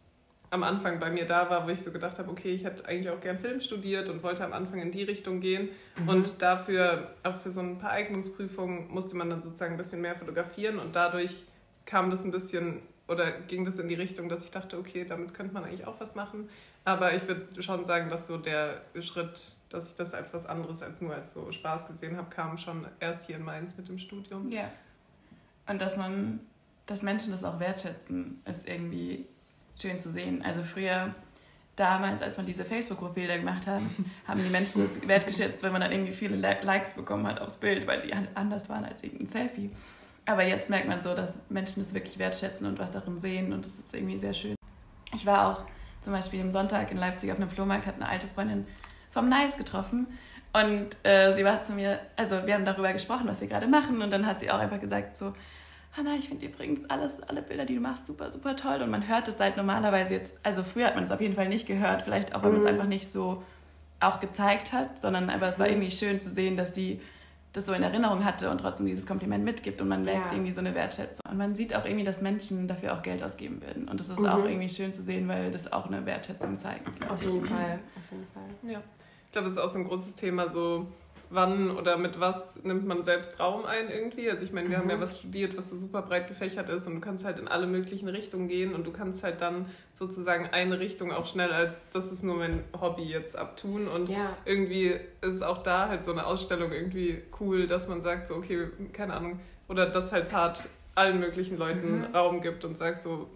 am 0.50 0.64
Anfang 0.64 1.00
bei 1.00 1.10
mir 1.10 1.26
da 1.26 1.50
war, 1.50 1.66
wo 1.66 1.70
ich 1.70 1.82
so 1.82 1.92
gedacht 1.92 2.20
habe, 2.20 2.30
okay, 2.30 2.54
ich 2.54 2.64
hätte 2.64 2.86
eigentlich 2.86 3.10
auch 3.10 3.20
gern 3.20 3.40
Film 3.40 3.60
studiert 3.60 4.10
und 4.10 4.24
wollte 4.24 4.46
am 4.46 4.54
Anfang 4.54 4.80
in 4.80 4.92
die 4.92 5.04
Richtung 5.04 5.40
gehen. 5.40 5.70
Mhm. 5.98 6.10
Und 6.10 6.42
dafür, 6.42 7.16
auch 7.24 7.38
für 7.38 7.52
so 7.52 7.62
ein 7.62 7.78
paar 7.78 7.92
Eignungsprüfungen, 7.92 8.90
musste 8.90 9.16
man 9.16 9.30
dann 9.30 9.42
sozusagen 9.42 9.74
ein 9.74 9.78
bisschen 9.78 10.02
mehr 10.02 10.16
fotografieren 10.16 10.80
und 10.80 10.96
dadurch 10.96 11.44
kam 11.86 12.10
das 12.10 12.24
ein 12.24 12.32
bisschen 12.32 12.82
oder 13.08 13.32
ging 13.32 13.66
das 13.66 13.78
in 13.78 13.88
die 13.88 13.96
Richtung, 13.96 14.30
dass 14.30 14.46
ich 14.46 14.52
dachte, 14.52 14.78
okay, 14.80 15.06
damit 15.06 15.34
könnte 15.34 15.54
man 15.54 15.64
eigentlich 15.64 15.86
auch 15.86 16.00
was 16.00 16.16
machen. 16.16 16.50
Aber 16.86 17.14
ich 17.14 17.28
würde 17.28 17.62
schon 17.62 17.86
sagen, 17.86 18.10
dass 18.10 18.28
so 18.28 18.38
der 18.38 18.82
Schritt, 19.00 19.56
dass 19.70 19.90
ich 19.90 19.96
das 19.96 20.14
als 20.14 20.34
was 20.34 20.46
anderes 20.46 20.82
als 20.82 21.02
nur 21.02 21.14
als 21.14 21.34
so 21.34 21.52
Spaß 21.52 21.88
gesehen 21.88 22.18
habe, 22.18 22.30
kam 22.30 22.58
schon 22.58 22.88
erst 23.00 23.28
hier 23.28 23.36
in 23.36 23.44
Mainz 23.44 23.78
mit 23.78 23.88
dem 23.88 24.00
Studium. 24.00 24.52
Ja. 24.52 24.72
Und 25.68 25.82
dass 25.82 25.98
man, 25.98 26.40
dass 26.88 27.04
Menschen 27.04 27.32
das 27.32 27.44
auch 27.44 27.60
wertschätzen, 27.60 28.42
ist 28.46 28.68
irgendwie 28.68 29.28
schön 29.80 30.00
zu 30.00 30.10
sehen. 30.10 30.44
Also 30.44 30.64
früher 30.64 31.14
damals, 31.76 32.22
als 32.22 32.38
man 32.38 32.46
diese 32.46 32.66
Facebook-Profile 32.66 33.40
gemacht 33.40 33.68
hat, 33.68 33.82
haben 34.28 34.44
die 34.44 34.50
Menschen 34.50 34.88
das 34.88 35.08
wertgeschätzt, 35.08 35.64
wenn 35.64 35.72
man 35.72 35.82
dann 35.82 35.92
irgendwie 35.92 36.14
viele 36.14 36.36
Likes 36.36 36.94
bekommen 36.94 37.28
hat 37.28 37.40
aufs 37.40 37.58
Bild, 37.58 37.86
weil 37.88 38.02
die 38.02 38.14
anders 38.14 38.70
waren 38.70 38.86
als 38.86 39.04
irgendein 39.04 39.28
Selfie. 39.28 39.70
Aber 40.26 40.44
jetzt 40.44 40.70
merkt 40.70 40.88
man 40.88 41.02
so, 41.02 41.14
dass 41.14 41.40
Menschen 41.50 41.84
das 41.84 41.94
wirklich 41.94 42.18
wertschätzen 42.18 42.66
und 42.66 42.80
was 42.80 42.92
darin 42.92 43.20
sehen 43.20 43.54
und 43.54 43.64
das 43.64 43.76
ist 43.76 43.94
irgendwie 43.94 44.18
sehr 44.18 44.34
schön. 44.34 44.56
Ich 45.14 45.26
war 45.26 45.48
auch 45.48 45.66
zum 46.02 46.14
Beispiel 46.14 46.42
am 46.42 46.52
Sonntag 46.52 46.92
in 46.92 46.98
Leipzig 46.98 47.32
auf 47.32 47.38
einem 47.38 47.50
Flohmarkt, 47.50 47.86
hat 47.86 47.96
eine 47.96 48.08
alte 48.08 48.28
Freundin 48.28 48.66
vom 49.12 49.30
Nice 49.30 49.56
getroffen 49.58 50.08
und 50.54 50.98
äh, 51.04 51.34
sie 51.34 51.44
war 51.44 51.62
zu 51.64 51.74
mir, 51.74 52.00
also 52.16 52.46
wir 52.46 52.56
haben 52.56 52.66
darüber 52.66 52.92
gesprochen, 52.92 53.28
was 53.28 53.42
wir 53.42 53.48
gerade 53.48 53.68
machen 53.68 54.02
und 54.02 54.10
dann 54.10 54.26
hat 54.26 54.40
sie 54.40 54.50
auch 54.50 54.60
einfach 54.60 54.80
gesagt 54.80 55.16
so, 55.16 55.34
Hanna, 55.98 56.16
ich 56.16 56.28
finde 56.28 56.46
übrigens 56.46 56.90
alles, 56.90 57.22
alle 57.22 57.42
Bilder, 57.42 57.66
die 57.66 57.76
du 57.76 57.82
machst, 57.82 58.06
super, 58.06 58.32
super 58.32 58.56
toll. 58.56 58.82
Und 58.82 58.92
man 58.92 59.08
hört 59.08 59.28
es 59.28 59.40
halt 59.40 59.56
normalerweise 59.56 60.14
jetzt, 60.14 60.40
also 60.44 60.64
früher 60.64 60.88
hat 60.88 60.96
man 60.96 61.06
es 61.06 61.12
auf 61.12 61.22
jeden 61.22 61.36
Fall 61.36 61.48
nicht 61.48 61.68
gehört, 61.68 62.02
vielleicht 62.02 62.36
auch, 62.36 62.44
weil 62.44 62.52
man 62.52 62.60
es 62.60 62.66
mhm. 62.66 62.72
einfach 62.72 62.88
nicht 62.88 63.12
so 63.12 63.44
auch 64.02 64.20
gezeigt 64.20 64.74
hat, 64.74 65.00
sondern 65.00 65.30
aber 65.30 65.48
es 65.48 65.58
war 65.58 65.68
mhm. 65.68 65.74
irgendwie 65.74 65.92
schön 65.92 66.20
zu 66.20 66.30
sehen, 66.30 66.58
dass 66.58 66.76
sie 66.76 67.00
das 67.54 67.66
so 67.66 67.74
in 67.74 67.84
Erinnerung 67.84 68.26
hatte 68.26 68.50
und 68.50 68.60
trotzdem 68.60 68.86
dieses 68.86 69.08
Kompliment 69.08 69.46
mitgibt 69.46 69.82
und 69.82 69.88
man 69.88 70.04
merkt 70.04 70.28
ja. 70.28 70.34
irgendwie 70.34 70.52
so 70.52 70.60
eine 70.60 70.76
Wertschätzung. 70.76 71.22
Und 71.30 71.38
man 71.38 71.56
sieht 71.56 71.74
auch 71.74 71.86
irgendwie, 71.86 72.04
dass 72.04 72.22
Menschen 72.22 72.68
dafür 72.68 72.94
auch 72.94 73.02
Geld 73.02 73.24
ausgeben 73.24 73.62
würden. 73.62 73.88
Und 73.88 73.98
das 74.00 74.10
ist 74.10 74.20
mhm. 74.20 74.26
auch 74.26 74.44
irgendwie 74.44 74.68
schön 74.68 74.92
zu 74.92 75.02
sehen, 75.02 75.30
weil 75.30 75.52
das 75.52 75.72
auch 75.72 75.86
eine 75.86 76.06
Wertschätzung 76.06 76.60
zeigt. 76.60 76.86
Auf 77.10 77.22
jeden 77.24 77.46
Fall, 77.46 77.80
auf 77.96 78.12
jeden 78.12 78.28
Fall. 78.34 78.72
Ja. 78.74 78.82
Ich 79.24 79.32
glaube, 79.32 79.48
es 79.48 79.54
ist 79.54 79.60
auch 79.60 79.72
so 79.72 79.80
ein 79.80 79.86
großes 79.86 80.16
Thema, 80.16 80.52
so 80.52 80.88
wann 81.30 81.72
oder 81.72 81.98
mit 81.98 82.20
was 82.20 82.64
nimmt 82.64 82.86
man 82.86 83.04
selbst 83.04 83.40
Raum 83.40 83.66
ein 83.66 83.90
irgendwie. 83.90 84.30
Also 84.30 84.46
ich 84.46 84.54
meine, 84.54 84.70
wir 84.70 84.78
mhm. 84.78 84.82
haben 84.84 84.90
ja 84.90 84.98
mhm. 84.98 85.02
was 85.02 85.20
studiert, 85.20 85.58
was 85.58 85.70
so 85.70 85.78
super 85.78 86.02
breit 86.02 86.28
gefächert 86.28 86.70
ist 86.70 86.88
und 86.88 86.96
du 86.96 87.02
kannst 87.02 87.26
halt 87.26 87.40
in 87.40 87.48
alle 87.48 87.68
möglichen 87.68 88.08
Richtungen 88.08 88.48
gehen 88.48 88.74
und 88.74 88.86
du 88.86 88.92
kannst 88.92 89.24
halt 89.24 89.42
dann 89.42 89.68
sozusagen 89.94 90.48
eine 90.52 90.80
Richtung 90.80 91.12
auch 91.12 91.26
schnell 91.26 91.52
als 91.52 91.90
das 91.92 92.12
ist 92.12 92.24
nur 92.24 92.38
mein 92.38 92.64
Hobby 92.80 93.04
jetzt 93.04 93.38
abtun 93.38 93.88
und 93.88 94.10
ja. 94.10 94.36
irgendwie 94.46 94.96
ist 95.22 95.44
auch 95.44 95.64
da 95.64 95.90
halt 95.90 96.04
so 96.04 96.12
eine 96.12 96.26
Ausstellung 96.26 96.72
irgendwie 96.72 97.22
cool, 97.40 97.68
dass 97.68 97.88
man 97.88 98.02
sagt 98.02 98.28
so 98.28 98.36
okay, 98.36 98.68
keine 98.94 99.14
Ahnung, 99.14 99.40
oder 99.68 99.86
das 99.86 100.12
halt 100.12 100.30
Part 100.30 100.68
allen 100.96 101.20
möglichen 101.20 101.58
Leuten 101.58 102.00
mhm. 102.00 102.16
Raum 102.16 102.42
gibt 102.42 102.66
und 102.66 102.78
sagt 102.78 103.02
so 103.02 103.30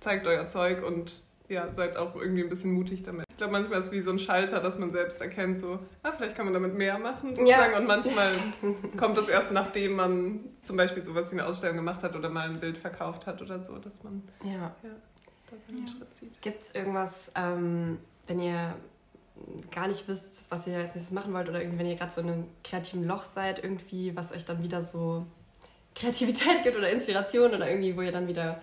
zeigt 0.00 0.26
euer 0.26 0.46
Zeug 0.48 0.84
und 0.84 1.20
ja, 1.48 1.70
seid 1.72 1.96
auch 1.96 2.16
irgendwie 2.16 2.42
ein 2.42 2.48
bisschen 2.48 2.72
mutig 2.72 3.02
damit. 3.02 3.26
Glaube, 3.42 3.54
manchmal 3.58 3.80
ist 3.80 3.86
es 3.86 3.92
wie 3.92 4.00
so 4.00 4.12
ein 4.12 4.20
Schalter, 4.20 4.60
dass 4.60 4.78
man 4.78 4.92
selbst 4.92 5.20
erkennt, 5.20 5.58
so, 5.58 5.80
ah, 6.04 6.12
vielleicht 6.12 6.36
kann 6.36 6.44
man 6.44 6.54
damit 6.54 6.74
mehr 6.74 6.96
machen, 6.96 7.34
sozusagen. 7.34 7.72
Ja. 7.72 7.76
Und 7.76 7.88
manchmal 7.88 8.34
kommt 8.96 9.18
das 9.18 9.28
erst, 9.28 9.50
nachdem 9.50 9.96
man 9.96 10.44
zum 10.62 10.76
Beispiel 10.76 11.04
sowas 11.04 11.32
wie 11.32 11.40
eine 11.40 11.48
Ausstellung 11.48 11.74
gemacht 11.74 12.04
hat 12.04 12.14
oder 12.14 12.28
mal 12.28 12.48
ein 12.48 12.60
Bild 12.60 12.78
verkauft 12.78 13.26
hat 13.26 13.42
oder 13.42 13.60
so, 13.60 13.78
dass 13.78 14.04
man 14.04 14.22
ja, 14.44 14.52
ja 14.84 14.90
da 15.50 15.56
seinen 15.66 15.84
ja. 15.84 15.92
Schritt 15.92 16.14
zieht. 16.14 16.40
Gibt 16.40 16.62
es 16.62 16.72
irgendwas, 16.72 17.32
ähm, 17.34 17.98
wenn 18.28 18.38
ihr 18.38 18.76
gar 19.72 19.88
nicht 19.88 20.06
wisst, 20.06 20.44
was 20.48 20.64
ihr 20.68 20.76
als 20.76 20.94
nächstes 20.94 21.10
machen 21.10 21.34
wollt 21.34 21.48
oder 21.48 21.60
irgendwie, 21.60 21.80
wenn 21.80 21.86
ihr 21.86 21.96
gerade 21.96 22.12
so 22.12 22.20
in 22.20 22.28
einem 22.28 22.44
kreativen 22.62 23.08
Loch 23.08 23.24
seid, 23.24 23.58
irgendwie, 23.64 24.14
was 24.14 24.30
euch 24.30 24.44
dann 24.44 24.62
wieder 24.62 24.84
so 24.84 25.26
Kreativität 25.96 26.62
gibt 26.62 26.76
oder 26.76 26.90
Inspiration 26.90 27.52
oder 27.52 27.68
irgendwie, 27.68 27.96
wo 27.96 28.02
ihr 28.02 28.12
dann 28.12 28.28
wieder 28.28 28.62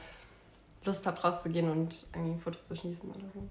Lust 0.86 1.06
habt, 1.06 1.22
rauszugehen 1.22 1.70
und 1.70 2.08
irgendwie 2.16 2.40
Fotos 2.40 2.66
zu 2.66 2.78
schießen 2.78 3.10
oder 3.10 3.26
so? 3.34 3.50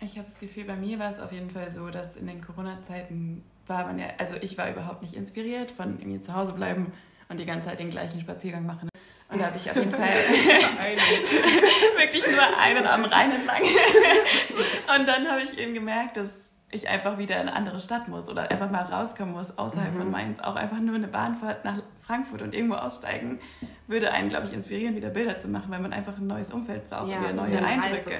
Ich 0.00 0.18
habe 0.18 0.28
das 0.28 0.38
Gefühl, 0.38 0.64
bei 0.64 0.76
mir 0.76 0.98
war 0.98 1.10
es 1.10 1.20
auf 1.20 1.32
jeden 1.32 1.50
Fall 1.50 1.70
so, 1.72 1.88
dass 1.88 2.16
in 2.16 2.26
den 2.26 2.42
Corona-Zeiten 2.42 3.42
war 3.66 3.86
man 3.86 3.98
ja, 3.98 4.06
also 4.18 4.36
ich 4.40 4.58
war 4.58 4.70
überhaupt 4.70 5.02
nicht 5.02 5.14
inspiriert 5.14 5.70
von 5.70 5.98
irgendwie 5.98 6.20
zu 6.20 6.34
Hause 6.34 6.52
bleiben 6.52 6.92
und 7.28 7.40
die 7.40 7.46
ganze 7.46 7.70
Zeit 7.70 7.78
den 7.78 7.90
gleichen 7.90 8.20
Spaziergang 8.20 8.66
machen. 8.66 8.88
Und 9.28 9.40
da 9.40 9.46
habe 9.46 9.56
ich 9.56 9.68
auf 9.68 9.76
jeden 9.76 9.90
Fall 9.90 10.00
wirklich 11.96 12.26
nur 12.26 12.58
einen 12.58 12.86
am 12.86 13.04
Rhein 13.04 13.32
entlang. 13.32 13.62
und 13.62 15.08
dann 15.08 15.28
habe 15.28 15.42
ich 15.42 15.58
eben 15.58 15.74
gemerkt, 15.74 16.16
dass 16.16 16.45
ich 16.70 16.88
einfach 16.88 17.18
wieder 17.18 17.36
in 17.36 17.48
eine 17.48 17.54
andere 17.54 17.80
Stadt 17.80 18.08
muss 18.08 18.28
oder 18.28 18.50
einfach 18.50 18.70
mal 18.70 18.82
rauskommen 18.82 19.34
muss 19.34 19.56
außerhalb 19.56 19.94
mhm. 19.94 19.98
von 19.98 20.10
Mainz. 20.10 20.40
Auch 20.40 20.56
einfach 20.56 20.80
nur 20.80 20.96
eine 20.96 21.08
Bahnfahrt 21.08 21.64
nach 21.64 21.82
Frankfurt 22.00 22.42
und 22.42 22.54
irgendwo 22.54 22.76
aussteigen, 22.76 23.38
würde 23.86 24.12
einen, 24.12 24.28
glaube 24.28 24.46
ich, 24.46 24.52
inspirieren, 24.52 24.96
wieder 24.96 25.10
Bilder 25.10 25.38
zu 25.38 25.48
machen, 25.48 25.70
weil 25.70 25.80
man 25.80 25.92
einfach 25.92 26.18
ein 26.18 26.26
neues 26.26 26.52
Umfeld 26.52 26.88
braucht, 26.90 27.08
ja, 27.08 27.20
wieder 27.20 27.32
neue 27.32 27.64
Eindrücke. 27.64 28.18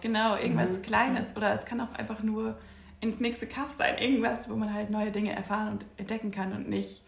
Genau, 0.00 0.36
irgendwas 0.36 0.78
mhm. 0.78 0.82
Kleines. 0.82 1.36
Oder 1.36 1.52
es 1.52 1.64
kann 1.64 1.80
auch 1.80 1.92
einfach 1.94 2.22
nur 2.22 2.56
ins 3.00 3.20
nächste 3.20 3.46
Kaff 3.46 3.74
sein. 3.76 3.98
Irgendwas, 3.98 4.48
wo 4.48 4.56
man 4.56 4.72
halt 4.72 4.90
neue 4.90 5.10
Dinge 5.10 5.34
erfahren 5.34 5.72
und 5.72 5.84
entdecken 5.96 6.30
kann 6.30 6.52
und 6.52 6.68
nicht 6.68 7.02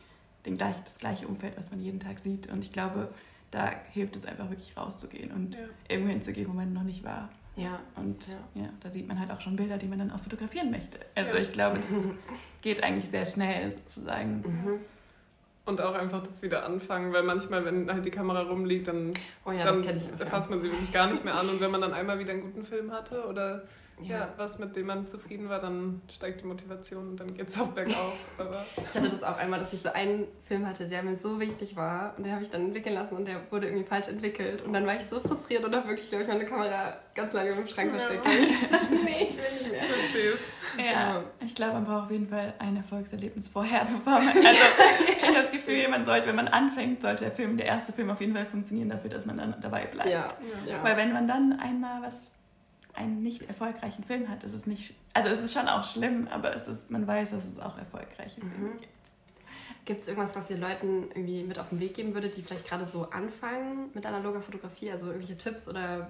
den 0.46 0.56
gleich, 0.56 0.74
das 0.84 0.98
gleiche 0.98 1.26
Umfeld, 1.26 1.56
was 1.56 1.70
man 1.70 1.80
jeden 1.80 2.00
Tag 2.00 2.18
sieht. 2.18 2.50
Und 2.50 2.64
ich 2.64 2.72
glaube, 2.72 3.08
da 3.50 3.70
hilft 3.92 4.16
es 4.16 4.24
einfach 4.24 4.48
wirklich 4.50 4.76
rauszugehen 4.76 5.32
und 5.32 5.54
ja. 5.54 5.60
irgendwo 5.88 6.10
hinzugehen, 6.10 6.48
wo 6.48 6.52
man 6.52 6.72
noch 6.72 6.84
nicht 6.84 7.04
war. 7.04 7.28
Ja. 7.56 7.80
Und 7.96 8.28
ja. 8.28 8.62
ja. 8.62 8.68
da 8.80 8.90
sieht 8.90 9.06
man 9.08 9.18
halt 9.18 9.30
auch 9.30 9.40
schon 9.40 9.56
Bilder, 9.56 9.78
die 9.78 9.86
man 9.86 9.98
dann 9.98 10.10
auch 10.10 10.20
fotografieren 10.20 10.70
möchte. 10.70 10.98
Also 11.14 11.36
ja. 11.36 11.42
ich 11.42 11.52
glaube, 11.52 11.78
das 11.78 12.08
geht 12.62 12.82
eigentlich 12.82 13.10
sehr 13.10 13.26
schnell 13.26 13.76
sozusagen. 13.78 14.42
Mhm. 14.42 14.80
Und 15.66 15.80
auch 15.80 15.94
einfach 15.94 16.22
das 16.22 16.42
wieder 16.42 16.64
anfangen, 16.64 17.12
weil 17.12 17.22
manchmal, 17.22 17.64
wenn 17.64 17.92
halt 17.92 18.04
die 18.04 18.10
Kamera 18.10 18.42
rumliegt, 18.42 18.88
dann, 18.88 19.12
oh 19.44 19.52
ja, 19.52 19.64
dann 19.64 19.84
fasst 20.26 20.50
man 20.50 20.60
sie 20.60 20.70
wirklich 20.70 20.90
gar 20.90 21.08
nicht 21.08 21.24
mehr 21.24 21.34
an. 21.34 21.48
Und 21.48 21.60
wenn 21.60 21.70
man 21.70 21.80
dann 21.80 21.92
einmal 21.92 22.18
wieder 22.18 22.32
einen 22.32 22.42
guten 22.42 22.64
Film 22.64 22.90
hatte 22.90 23.26
oder 23.26 23.64
ja. 24.02 24.18
ja. 24.18 24.34
was 24.36 24.58
mit 24.58 24.76
dem 24.76 24.86
man 24.86 25.06
zufrieden 25.06 25.48
war, 25.48 25.60
dann 25.60 26.02
steigt 26.10 26.42
die 26.42 26.46
Motivation 26.46 27.10
und 27.10 27.20
dann 27.20 27.34
geht 27.34 27.48
es 27.48 27.60
auch 27.60 27.68
bergauf. 27.68 28.16
Aber 28.38 28.64
ich 28.76 28.94
hatte 28.94 29.08
das 29.08 29.22
auch 29.22 29.36
einmal, 29.38 29.60
dass 29.60 29.72
ich 29.72 29.82
so 29.82 29.92
einen 29.92 30.26
Film 30.44 30.66
hatte, 30.66 30.88
der 30.88 31.02
mir 31.02 31.16
so 31.16 31.40
wichtig 31.40 31.76
war 31.76 32.14
und 32.16 32.24
den 32.24 32.32
habe 32.32 32.42
ich 32.42 32.50
dann 32.50 32.62
entwickeln 32.66 32.94
lassen 32.94 33.16
und 33.16 33.26
der 33.26 33.40
wurde 33.50 33.66
irgendwie 33.66 33.86
falsch 33.86 34.08
entwickelt 34.08 34.62
und 34.62 34.72
dann 34.72 34.86
war 34.86 34.94
ich 34.94 35.02
so 35.10 35.20
frustriert 35.20 35.64
und 35.64 35.74
habe 35.74 35.88
wirklich, 35.88 36.08
glaube 36.08 36.24
ich, 36.24 36.28
meine 36.28 36.44
Kamera 36.44 36.96
ganz 37.14 37.32
lange 37.32 37.50
im 37.50 37.66
Schrank 37.66 37.90
versteckt. 37.90 38.24
Ja. 38.24 38.32
ich 38.32 38.68
dachte, 38.68 38.94
nee, 39.04 39.28
ich 39.30 39.36
will 39.36 39.58
nicht 39.58 39.70
mehr. 39.70 39.82
Ich 39.82 39.88
verstehe 39.88 40.30
es. 40.32 40.40
Ja, 40.78 40.84
ja, 40.84 41.24
ich 41.44 41.54
glaube, 41.54 41.74
man 41.74 41.84
braucht 41.84 42.04
auf 42.04 42.10
jeden 42.10 42.28
Fall 42.28 42.54
ein 42.58 42.76
Erfolgserlebnis 42.76 43.48
vorher, 43.48 43.84
bevor 43.84 44.20
man, 44.20 44.28
also 44.28 44.40
ich 44.40 45.22
habe 45.22 45.34
das 45.34 45.50
Gefühl, 45.52 45.88
man 45.88 46.04
sollte, 46.04 46.28
wenn 46.28 46.36
man 46.36 46.48
anfängt, 46.48 47.02
sollte 47.02 47.24
der 47.24 47.32
Film, 47.32 47.56
der 47.56 47.66
erste 47.66 47.92
Film 47.92 48.10
auf 48.10 48.20
jeden 48.20 48.34
Fall 48.34 48.46
funktionieren 48.46 48.90
dafür, 48.90 49.10
dass 49.10 49.26
man 49.26 49.38
dann 49.38 49.54
dabei 49.60 49.84
bleibt. 49.86 50.10
Ja. 50.10 50.28
Weil 50.82 50.96
wenn 50.96 51.12
man 51.12 51.26
dann 51.28 51.58
einmal 51.60 52.02
was 52.02 52.30
einen 52.94 53.22
nicht 53.22 53.42
erfolgreichen 53.42 54.04
Film 54.04 54.28
hat, 54.28 54.44
ist 54.44 54.52
es 54.52 54.66
nicht, 54.66 54.94
also 55.14 55.28
es 55.30 55.44
ist 55.44 55.52
schon 55.52 55.68
auch 55.68 55.84
schlimm, 55.84 56.28
aber 56.30 56.54
es 56.54 56.68
ist, 56.68 56.90
man 56.90 57.06
weiß, 57.06 57.30
dass 57.30 57.44
es 57.44 57.58
auch 57.58 57.76
erfolgreiche 57.78 58.40
Filme 58.40 58.74
mhm. 58.74 58.80
gibt. 58.80 58.99
Gibt 59.90 60.02
es 60.02 60.06
irgendwas, 60.06 60.36
was 60.36 60.48
ihr 60.50 60.56
Leuten 60.56 61.08
irgendwie 61.16 61.42
mit 61.42 61.58
auf 61.58 61.70
den 61.70 61.80
Weg 61.80 61.94
geben 61.94 62.14
würdet, 62.14 62.36
die 62.36 62.42
vielleicht 62.42 62.68
gerade 62.68 62.84
so 62.86 63.10
anfangen 63.10 63.90
mit 63.92 64.06
analoger 64.06 64.40
Fotografie? 64.40 64.92
Also 64.92 65.06
irgendwelche 65.06 65.36
Tipps 65.36 65.66
oder 65.66 66.06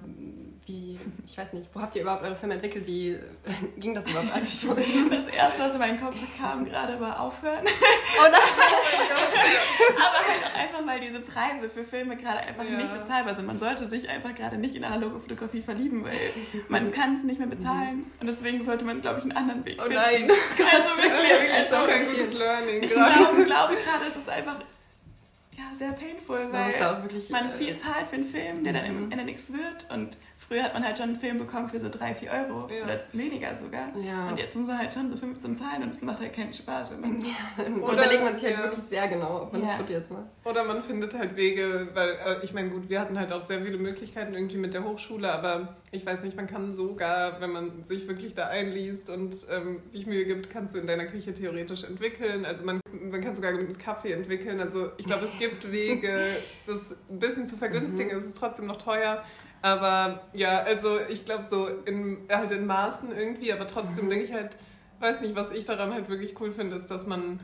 wie, 0.67 0.99
ich 1.27 1.39
weiß 1.39 1.55
nicht, 1.55 1.67
wo 1.73 1.81
habt 1.81 1.97
ihr 1.97 2.03
überhaupt 2.03 2.23
eure 2.23 2.37
Filme 2.37 2.57
entwickelt? 2.57 2.87
Wie 2.87 3.19
ging 3.79 3.95
das 3.95 4.07
überhaupt 4.07 4.35
alles? 4.35 4.67
Das 5.11 5.35
erste, 5.35 5.63
was 5.63 5.73
in 5.73 5.79
meinen 5.79 5.99
Kopf 5.99 6.15
kam 6.39 6.67
gerade, 6.67 7.01
war 7.01 7.21
aufhören. 7.21 7.65
Oh 7.65 8.23
nein! 8.23 8.33
Aber 9.97 10.19
halt 10.29 10.45
auch 10.45 10.61
einfach, 10.61 10.87
weil 10.87 11.01
diese 11.01 11.21
Preise 11.21 11.71
für 11.71 11.83
Filme 11.83 12.19
gerade 12.19 12.41
einfach 12.41 12.65
ja. 12.65 12.77
nicht 12.77 12.93
bezahlbar 12.93 13.35
sind. 13.35 13.47
Man 13.47 13.59
sollte 13.59 13.89
sich 13.89 14.11
einfach 14.11 14.35
gerade 14.35 14.59
nicht 14.59 14.75
in 14.75 14.85
analoge 14.85 15.21
Fotografie 15.21 15.63
verlieben, 15.63 16.05
weil 16.05 16.21
man 16.69 16.93
kann 16.93 17.15
es 17.15 17.23
nicht 17.23 17.39
mehr 17.39 17.49
bezahlen. 17.49 18.11
Und 18.21 18.27
deswegen 18.27 18.63
sollte 18.63 18.85
man, 18.85 19.01
glaube 19.01 19.21
ich, 19.21 19.25
einen 19.25 19.33
anderen 19.33 19.65
Weg 19.65 19.81
finden. 19.81 19.97
Oh 19.97 20.01
nein! 20.03 20.31
Also 20.31 20.97
wirklich, 20.99 21.51
also, 21.51 21.71
das 21.71 21.81
ist 21.81 21.89
kein 21.89 22.07
gutes 22.07 22.35
Learning 22.35 22.81
gerade 22.83 23.70
glaube 23.70 23.70
gerade, 23.77 24.07
ist 24.07 24.17
es 24.17 24.29
einfach 24.29 24.57
ja, 25.53 25.65
sehr 25.77 25.93
painful, 25.93 26.53
weil 26.53 26.75
man 27.31 27.53
viel 27.53 27.77
zahlt 27.77 28.09
für 28.09 28.17
einen 28.17 28.27
Film, 28.27 28.65
der 28.65 28.73
dann 28.73 28.85
im 28.87 29.07
mhm. 29.07 29.13
Ende 29.13 29.25
nichts 29.25 29.53
wird 29.53 29.87
und 29.91 30.17
Früher 30.51 30.65
hat 30.65 30.75
man 30.75 30.85
halt 30.85 30.99
schon 30.99 31.11
einen 31.11 31.21
Film 31.21 31.39
bekommen 31.39 31.69
für 31.69 31.79
so 31.79 31.89
3, 31.89 32.13
4 32.13 32.29
Euro 32.29 32.69
ja. 32.69 32.83
oder 32.83 33.01
weniger 33.13 33.55
sogar. 33.55 33.97
Ja. 33.97 34.31
Und 34.31 34.37
jetzt 34.37 34.57
muss 34.57 34.67
man 34.67 34.79
halt 34.79 34.93
schon 34.93 35.09
so 35.09 35.17
15 35.17 35.55
zahlen 35.55 35.85
und 35.85 35.91
es 35.91 36.03
macht 36.03 36.19
halt 36.19 36.33
keinen 36.33 36.53
Spaß. 36.53 36.91
Wenn 36.91 37.01
man 37.03 37.21
ja. 37.25 37.77
Oder 37.77 37.93
überlegt 37.93 38.25
man 38.25 38.37
sich 38.37 38.47
halt 38.47 38.65
wirklich 38.65 38.85
sehr 38.87 39.07
genau, 39.07 39.43
ob 39.43 39.53
man 39.53 39.63
das 39.63 39.77
Foto 39.77 39.93
jetzt 39.93 40.11
macht. 40.11 40.29
Oder 40.45 40.65
man 40.65 40.83
findet 40.83 41.17
halt 41.17 41.37
Wege, 41.37 41.91
weil 41.95 42.09
äh, 42.09 42.43
ich 42.43 42.53
meine, 42.53 42.69
gut, 42.71 42.89
wir 42.89 42.99
hatten 42.99 43.17
halt 43.17 43.33
auch 43.33 43.43
sehr 43.43 43.63
viele 43.63 43.79
Möglichkeiten 43.79 44.35
irgendwie 44.35 44.57
mit 44.57 44.75
der 44.75 44.83
Hochschule, 44.83 45.31
aber 45.33 45.77
ich 45.93 46.05
weiß 46.05 46.25
nicht, 46.25 46.37
man 46.37 46.49
kann 46.49 46.75
sogar, 46.75 47.41
wenn 47.41 47.53
man 47.53 47.85
sich 47.85 48.09
wirklich 48.09 48.35
da 48.35 48.49
einliest 48.49 49.09
und 49.09 49.37
ähm, 49.53 49.83
sich 49.87 50.09
Mühe 50.09 50.25
gibt, 50.25 50.51
kannst 50.51 50.75
du 50.75 50.81
in 50.81 50.89
deiner 50.89 51.07
Küche 51.07 51.33
theoretisch 51.33 51.85
entwickeln. 51.85 52.45
Also 52.45 52.65
man, 52.65 52.81
man 52.91 53.21
kann 53.21 53.37
sogar 53.37 53.53
mit 53.53 53.79
Kaffee 53.79 54.11
entwickeln. 54.11 54.59
Also 54.59 54.91
ich 54.97 55.07
glaube, 55.07 55.27
es 55.27 55.39
gibt 55.39 55.71
Wege, 55.71 56.25
das 56.67 56.97
ein 57.09 57.21
bisschen 57.21 57.47
zu 57.47 57.57
vergünstigen. 57.57 58.11
Mhm. 58.11 58.19
Es 58.19 58.27
ist 58.27 58.37
trotzdem 58.37 58.67
noch 58.67 58.79
teuer. 58.79 59.23
Aber 59.63 60.23
ja, 60.33 60.63
also 60.63 60.99
ich 61.09 61.25
glaube 61.25 61.45
so 61.45 61.69
in, 61.69 62.19
halt 62.31 62.51
in 62.51 62.67
Maßen 62.67 63.17
irgendwie, 63.17 63.53
aber 63.53 63.67
trotzdem 63.67 64.07
mhm. 64.07 64.11
denke 64.11 64.25
ich 64.25 64.33
halt, 64.33 64.57
weiß 65.01 65.21
nicht, 65.21 65.37
was 65.37 65.53
ich 65.53 65.65
daran 65.65 65.93
halt 65.93 66.09
wirklich 66.09 66.41
cool 66.41 66.53
finde, 66.53 66.77
ist, 66.77 66.91
dass 66.91 67.07
man 67.07 67.41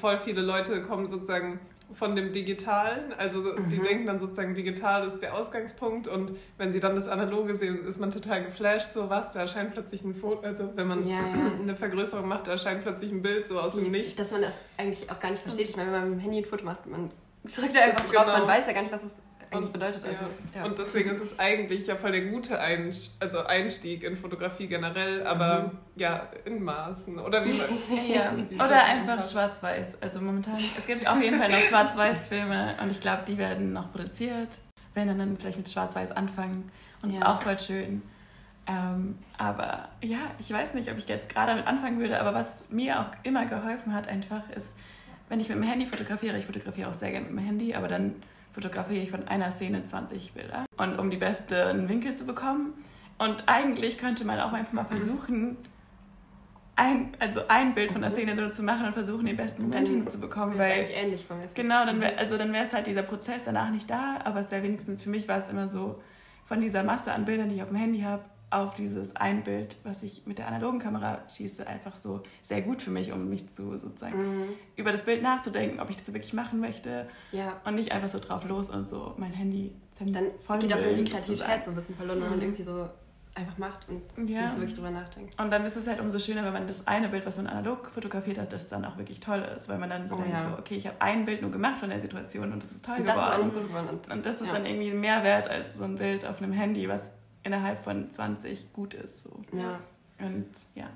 voll 0.00 0.18
viele 0.18 0.40
Leute 0.40 0.82
kommen 0.82 1.06
sozusagen 1.06 1.60
von 1.92 2.16
dem 2.16 2.32
Digitalen, 2.32 3.12
also 3.12 3.40
mhm. 3.40 3.68
die 3.68 3.78
denken 3.78 4.06
dann 4.06 4.18
sozusagen, 4.18 4.54
digital 4.54 5.06
ist 5.06 5.20
der 5.20 5.34
Ausgangspunkt 5.34 6.08
und 6.08 6.32
wenn 6.56 6.72
sie 6.72 6.80
dann 6.80 6.94
das 6.94 7.08
Analoge 7.08 7.54
sehen, 7.56 7.86
ist 7.86 8.00
man 8.00 8.10
total 8.10 8.42
geflasht, 8.42 8.92
so 8.92 9.10
was, 9.10 9.32
da 9.32 9.40
erscheint 9.40 9.74
plötzlich 9.74 10.02
ein 10.02 10.14
Foto, 10.14 10.44
also 10.44 10.72
wenn 10.74 10.86
man 10.86 11.06
ja, 11.06 11.18
ja. 11.20 11.32
eine 11.62 11.76
Vergrößerung 11.76 12.26
macht, 12.26 12.46
da 12.46 12.52
erscheint 12.52 12.82
plötzlich 12.82 13.12
ein 13.12 13.22
Bild 13.22 13.46
so 13.46 13.60
aus 13.60 13.74
die, 13.74 13.82
dem 13.82 13.92
Nichts. 13.92 14.16
Dass 14.16 14.30
man 14.32 14.42
das 14.42 14.54
eigentlich 14.78 15.10
auch 15.10 15.20
gar 15.20 15.30
nicht 15.30 15.42
versteht. 15.42 15.68
Ich 15.68 15.76
meine, 15.76 15.92
wenn 15.92 16.00
man 16.00 16.10
mit 16.10 16.18
dem 16.18 16.22
Handy 16.22 16.38
ein 16.38 16.44
Foto 16.44 16.64
macht, 16.64 16.86
man 16.86 17.10
drückt 17.44 17.76
da 17.76 17.80
einfach 17.80 18.06
drauf, 18.06 18.24
genau. 18.24 18.38
man 18.38 18.48
weiß 18.48 18.66
ja 18.66 18.72
gar 18.72 18.82
nicht, 18.82 18.92
was 18.92 19.04
es 19.04 19.12
eigentlich 19.54 19.72
bedeutet. 19.72 20.04
Also, 20.04 20.16
ja. 20.54 20.60
Ja. 20.60 20.64
Und 20.64 20.78
deswegen 20.78 21.10
ist 21.10 21.22
es 21.22 21.38
eigentlich 21.38 21.86
ja 21.86 21.96
voll 21.96 22.12
der 22.12 22.26
gute 22.26 22.60
Einstieg, 22.60 23.12
also 23.20 23.40
Einstieg 23.40 24.02
in 24.02 24.16
Fotografie 24.16 24.66
generell, 24.66 25.26
aber 25.26 25.60
mhm. 25.60 25.78
ja, 25.96 26.28
in 26.44 26.62
Maßen. 26.62 27.18
Oder 27.18 27.44
wie 27.44 27.52
man. 27.52 27.66
ja. 28.08 28.32
Oder 28.64 28.84
einfach 28.84 29.22
schwarz-weiß. 29.28 30.02
Also 30.02 30.20
momentan, 30.20 30.54
es 30.54 30.86
gibt 30.86 31.06
auf 31.06 31.22
jeden 31.22 31.38
Fall 31.38 31.48
noch 31.48 31.58
Schwarz-Weiß-Filme 31.58 32.76
und 32.82 32.90
ich 32.90 33.00
glaube, 33.00 33.22
die 33.26 33.38
werden 33.38 33.72
noch 33.72 33.92
produziert. 33.92 34.48
Wenn 34.94 35.08
dann, 35.08 35.18
dann 35.18 35.36
vielleicht 35.36 35.58
mit 35.58 35.68
Schwarz-Weiß 35.68 36.12
anfangen. 36.12 36.70
Und 37.02 37.10
ja. 37.10 37.18
ist 37.18 37.26
auch 37.26 37.42
voll 37.42 37.58
schön. 37.58 38.02
Ähm, 38.66 39.18
aber 39.36 39.88
ja, 40.02 40.18
ich 40.38 40.50
weiß 40.50 40.74
nicht, 40.74 40.90
ob 40.90 40.96
ich 40.96 41.06
jetzt 41.06 41.28
gerade 41.28 41.52
damit 41.52 41.66
anfangen 41.66 41.98
würde, 42.00 42.20
aber 42.20 42.32
was 42.32 42.64
mir 42.70 43.00
auch 43.00 43.06
immer 43.22 43.44
geholfen 43.44 43.92
hat, 43.92 44.08
einfach 44.08 44.48
ist, 44.50 44.74
wenn 45.28 45.40
ich 45.40 45.48
mit 45.48 45.58
dem 45.58 45.64
Handy 45.64 45.86
fotografiere, 45.86 46.38
ich 46.38 46.46
fotografiere 46.46 46.88
auch 46.88 46.94
sehr 46.94 47.10
gerne 47.10 47.26
mit 47.26 47.38
dem 47.38 47.44
Handy, 47.44 47.74
aber 47.74 47.88
dann 47.88 48.14
fotografiere 48.54 49.02
ich 49.02 49.10
von 49.10 49.26
einer 49.28 49.50
Szene 49.50 49.84
20 49.84 50.32
Bilder. 50.32 50.64
Und 50.76 50.98
um 50.98 51.10
die 51.10 51.16
besten 51.16 51.88
Winkel 51.88 52.14
zu 52.14 52.24
bekommen. 52.24 52.72
Und 53.18 53.44
eigentlich 53.46 53.98
könnte 53.98 54.24
man 54.24 54.40
auch 54.40 54.52
einfach 54.52 54.72
mal 54.72 54.84
versuchen, 54.84 55.56
ein, 56.76 57.12
also 57.20 57.42
ein 57.48 57.74
Bild 57.74 57.92
von 57.92 58.02
der 58.02 58.10
Szene 58.10 58.50
zu 58.50 58.62
machen 58.62 58.86
und 58.86 58.92
versuchen, 58.94 59.26
den 59.26 59.36
besten 59.36 59.62
Moment 59.62 59.88
hinzubekommen. 59.88 60.58
Das 60.58 60.66
ist 60.66 60.72
eigentlich 60.72 60.96
ähnlich 60.96 61.28
bei 61.28 61.34
mir. 61.36 61.48
Genau, 61.54 61.84
dann 61.84 62.00
wär, 62.00 62.18
also 62.18 62.36
dann 62.36 62.52
wäre 62.52 62.64
es 62.66 62.72
halt 62.72 62.86
dieser 62.86 63.02
Prozess 63.02 63.42
danach 63.44 63.70
nicht 63.70 63.88
da, 63.88 64.18
aber 64.24 64.40
es 64.40 64.50
wäre 64.50 64.62
wenigstens, 64.62 65.02
für 65.02 65.10
mich 65.10 65.28
war 65.28 65.38
es 65.38 65.48
immer 65.48 65.68
so, 65.68 66.00
von 66.46 66.60
dieser 66.60 66.82
Masse 66.82 67.12
an 67.12 67.24
Bildern, 67.24 67.48
die 67.48 67.56
ich 67.56 67.62
auf 67.62 67.68
dem 67.68 67.78
Handy 67.78 68.02
habe, 68.02 68.24
auf 68.54 68.74
dieses 68.74 69.16
ein 69.16 69.42
Bild, 69.42 69.76
was 69.84 70.02
ich 70.02 70.26
mit 70.26 70.38
der 70.38 70.48
analogen 70.48 70.78
Kamera 70.78 71.18
schieße, 71.28 71.66
einfach 71.66 71.96
so 71.96 72.22
sehr 72.40 72.62
gut 72.62 72.82
für 72.82 72.90
mich, 72.90 73.12
um 73.12 73.28
mich 73.28 73.52
zu 73.52 73.76
sozusagen 73.76 74.16
mhm. 74.16 74.48
über 74.76 74.92
das 74.92 75.04
Bild 75.04 75.22
nachzudenken, 75.22 75.80
ob 75.80 75.90
ich 75.90 75.96
das 75.96 76.12
wirklich 76.12 76.32
machen 76.32 76.60
möchte 76.60 77.08
ja. 77.32 77.60
und 77.64 77.74
nicht 77.74 77.92
einfach 77.92 78.08
so 78.08 78.20
drauf 78.20 78.44
los 78.44 78.70
und 78.70 78.88
so 78.88 79.14
mein 79.18 79.32
Handy 79.32 79.72
dann 80.00 80.26
voll 80.40 80.58
geht 80.58 80.72
auch 80.72 80.78
die 80.78 81.04
Kreativität 81.04 81.64
so 81.64 81.70
ein 81.70 81.76
bisschen 81.76 81.94
verloren, 81.94 82.20
wenn 82.20 82.30
man 82.30 82.38
mhm. 82.38 82.44
irgendwie 82.44 82.64
so 82.64 82.88
einfach 83.34 83.58
macht 83.58 83.88
und 83.88 84.28
ja. 84.28 84.42
nicht 84.42 84.54
so 84.54 84.56
wirklich 84.58 84.74
drüber 84.74 84.90
nachdenkt. 84.90 85.40
Und 85.40 85.50
dann 85.50 85.64
ist 85.64 85.76
es 85.76 85.88
halt 85.88 86.00
umso 86.00 86.18
schöner, 86.18 86.44
wenn 86.44 86.52
man 86.52 86.66
das 86.66 86.86
eine 86.86 87.08
Bild, 87.08 87.26
was 87.26 87.36
man 87.36 87.48
analog 87.48 87.90
fotografiert 87.92 88.38
hat, 88.38 88.52
das 88.52 88.68
dann 88.68 88.84
auch 88.84 88.96
wirklich 88.96 89.20
toll 89.20 89.44
ist, 89.56 89.68
weil 89.68 89.78
man 89.78 89.90
dann 89.90 90.06
so 90.08 90.14
oh, 90.14 90.18
denkt, 90.18 90.32
ja. 90.32 90.40
so, 90.40 90.56
okay, 90.58 90.76
ich 90.76 90.86
habe 90.86 91.00
ein 91.00 91.24
Bild 91.24 91.42
nur 91.42 91.50
gemacht 91.50 91.78
von 91.80 91.90
der 91.90 92.00
Situation 92.00 92.52
und 92.52 92.62
das 92.62 92.72
ist 92.72 92.84
toll 92.84 92.96
und 92.98 93.06
geworden. 93.06 93.18
Das 93.18 93.38
ist 93.38 93.44
auch 93.44 93.52
gut 93.52 93.68
geworden. 93.68 94.00
Und 94.12 94.26
das 94.26 94.40
ist 94.40 94.46
ja. 94.46 94.52
dann 94.52 94.66
irgendwie 94.66 94.92
mehr 94.92 95.24
wert 95.24 95.48
als 95.48 95.74
so 95.74 95.84
ein 95.84 95.96
Bild 95.96 96.24
auf 96.24 96.40
einem 96.40 96.52
Handy, 96.52 96.88
was 96.88 97.10
innerhalb 97.44 97.84
von 97.84 98.10
20 98.10 98.72
gut 98.72 98.94
ist. 98.94 99.22
So. 99.22 99.42
Ja. 99.52 99.80
Und 100.18 100.50
ja. 100.74 100.90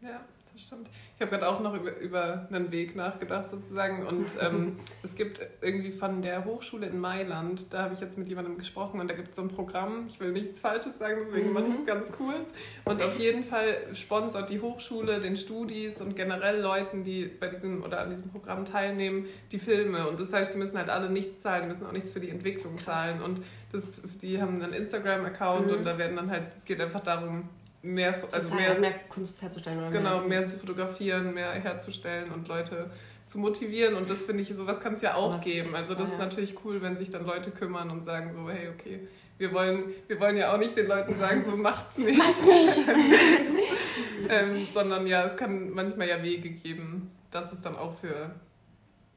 Ja 0.00 0.20
das 0.52 0.62
stimmt. 0.62 0.88
Ich 1.16 1.20
habe 1.22 1.30
gerade 1.30 1.48
auch 1.48 1.60
noch 1.60 1.74
über, 1.74 1.96
über 1.98 2.46
einen 2.50 2.70
Weg 2.70 2.94
nachgedacht 2.94 3.48
sozusagen 3.48 4.06
und 4.06 4.26
ähm, 4.40 4.76
es 5.02 5.14
gibt 5.14 5.40
irgendwie 5.60 5.90
von 5.90 6.20
der 6.20 6.44
Hochschule 6.44 6.86
in 6.86 6.98
Mailand, 6.98 7.72
da 7.72 7.84
habe 7.84 7.94
ich 7.94 8.00
jetzt 8.00 8.18
mit 8.18 8.28
jemandem 8.28 8.58
gesprochen 8.58 9.00
und 9.00 9.08
da 9.08 9.14
gibt 9.14 9.30
es 9.30 9.36
so 9.36 9.42
ein 9.42 9.48
Programm, 9.48 10.06
ich 10.08 10.20
will 10.20 10.32
nichts 10.32 10.60
Falsches 10.60 10.98
sagen, 10.98 11.16
deswegen 11.20 11.52
mache 11.52 11.64
ich 11.64 11.74
es 11.74 11.80
mhm. 11.80 11.86
ganz 11.86 12.12
kurz 12.12 12.52
und 12.84 13.02
auf 13.02 13.18
jeden 13.18 13.44
Fall 13.44 13.76
sponsert 13.94 14.50
die 14.50 14.60
Hochschule 14.60 15.20
den 15.20 15.36
Studis 15.36 16.00
und 16.00 16.16
generell 16.16 16.60
Leuten, 16.60 17.02
die 17.02 17.24
bei 17.24 17.48
diesem 17.48 17.82
oder 17.82 18.00
an 18.00 18.10
diesem 18.10 18.30
Programm 18.30 18.64
teilnehmen, 18.64 19.26
die 19.52 19.58
Filme 19.58 20.06
und 20.08 20.20
das 20.20 20.32
heißt, 20.32 20.50
sie 20.50 20.58
müssen 20.58 20.76
halt 20.76 20.90
alle 20.90 21.08
nichts 21.08 21.40
zahlen, 21.40 21.68
müssen 21.68 21.86
auch 21.86 21.92
nichts 21.92 22.12
für 22.12 22.20
die 22.20 22.30
Entwicklung 22.30 22.78
zahlen 22.78 23.22
und 23.22 23.40
das, 23.72 24.02
die 24.20 24.40
haben 24.40 24.62
einen 24.62 24.74
Instagram-Account 24.74 25.68
mhm. 25.68 25.76
und 25.78 25.84
da 25.84 25.96
werden 25.96 26.16
dann 26.16 26.30
halt, 26.30 26.48
es 26.56 26.66
geht 26.66 26.80
einfach 26.80 27.02
darum, 27.02 27.48
mehr, 27.82 28.14
also 28.30 28.54
mehr, 28.54 28.78
mehr 28.78 28.92
Kunst 29.08 29.42
herzustellen. 29.42 29.78
Oder 29.78 29.90
genau, 29.90 30.20
mehr, 30.20 30.40
mehr 30.40 30.46
zu 30.46 30.56
fotografieren, 30.56 31.34
mehr 31.34 31.52
herzustellen 31.52 32.30
und 32.30 32.48
Leute 32.48 32.90
zu 33.26 33.38
motivieren. 33.38 33.94
Und 33.94 34.08
das 34.08 34.24
finde 34.24 34.42
ich, 34.42 34.54
sowas 34.54 34.80
kann 34.80 34.94
es 34.94 35.02
ja 35.02 35.14
auch 35.14 35.34
so 35.34 35.40
geben. 35.40 35.74
Also 35.74 35.94
das 35.94 36.12
ist 36.12 36.18
natürlich 36.18 36.54
cool, 36.64 36.82
wenn 36.82 36.96
sich 36.96 37.10
dann 37.10 37.26
Leute 37.26 37.50
kümmern 37.50 37.90
und 37.90 38.04
sagen 38.04 38.32
so, 38.34 38.48
hey, 38.50 38.68
okay, 38.68 39.08
wir 39.38 39.52
wollen, 39.52 39.84
wir 40.06 40.20
wollen 40.20 40.36
ja 40.36 40.54
auch 40.54 40.58
nicht 40.58 40.76
den 40.76 40.86
Leuten 40.86 41.14
sagen, 41.14 41.44
so 41.44 41.56
macht's 41.56 41.98
nicht. 41.98 42.16
macht's 42.16 42.46
nicht. 42.46 42.78
ähm, 44.28 44.68
sondern 44.72 45.06
ja, 45.06 45.24
es 45.24 45.36
kann 45.36 45.70
manchmal 45.70 46.08
ja 46.08 46.22
Wege 46.22 46.50
geben, 46.50 47.10
dass 47.30 47.52
es 47.52 47.60
dann 47.60 47.76
auch 47.76 47.98
für 47.98 48.30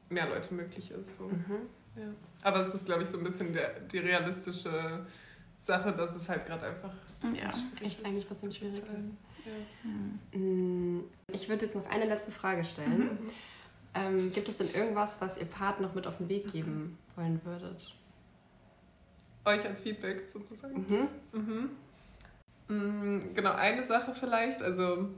mehr 0.08 0.28
Leute 0.28 0.54
möglich 0.54 0.90
ist. 0.90 1.18
So. 1.18 1.24
Mhm. 1.24 1.68
Ja. 1.96 2.08
Aber 2.42 2.60
es 2.60 2.74
ist, 2.74 2.86
glaube 2.86 3.02
ich, 3.02 3.08
so 3.08 3.18
ein 3.18 3.24
bisschen 3.24 3.52
der, 3.52 3.80
die 3.80 3.98
realistische 3.98 5.06
Sache, 5.60 5.92
dass 5.92 6.14
es 6.16 6.28
halt 6.28 6.46
gerade 6.46 6.66
einfach 6.66 6.92
ja, 7.22 7.50
echt 7.84 8.04
eigentlich 8.04 8.24
ein 8.24 8.28
bisschen 8.28 8.52
schwierig 8.52 8.78
ist. 8.78 9.10
Ja. 9.44 10.38
Mm, 10.38 11.04
ich 11.32 11.48
würde 11.48 11.66
jetzt 11.66 11.74
noch 11.74 11.86
eine 11.86 12.04
letzte 12.06 12.32
Frage 12.32 12.64
stellen. 12.64 12.98
Mhm. 12.98 13.18
Ähm, 13.98 14.30
gibt 14.30 14.46
es 14.46 14.58
denn 14.58 14.68
irgendwas, 14.74 15.18
was 15.20 15.38
ihr 15.38 15.46
Part 15.46 15.80
noch 15.80 15.94
mit 15.94 16.06
auf 16.06 16.18
den 16.18 16.28
Weg 16.28 16.52
geben 16.52 16.98
wollen 17.14 17.40
würdet? 17.44 17.94
Euch 19.46 19.64
als 19.64 19.80
Feedback 19.80 20.20
sozusagen? 20.20 21.08
Mhm. 21.32 21.70
Mhm. 22.68 23.18
Mm, 23.20 23.34
genau, 23.34 23.52
eine 23.52 23.86
Sache 23.86 24.14
vielleicht. 24.14 24.60
Also 24.60 25.08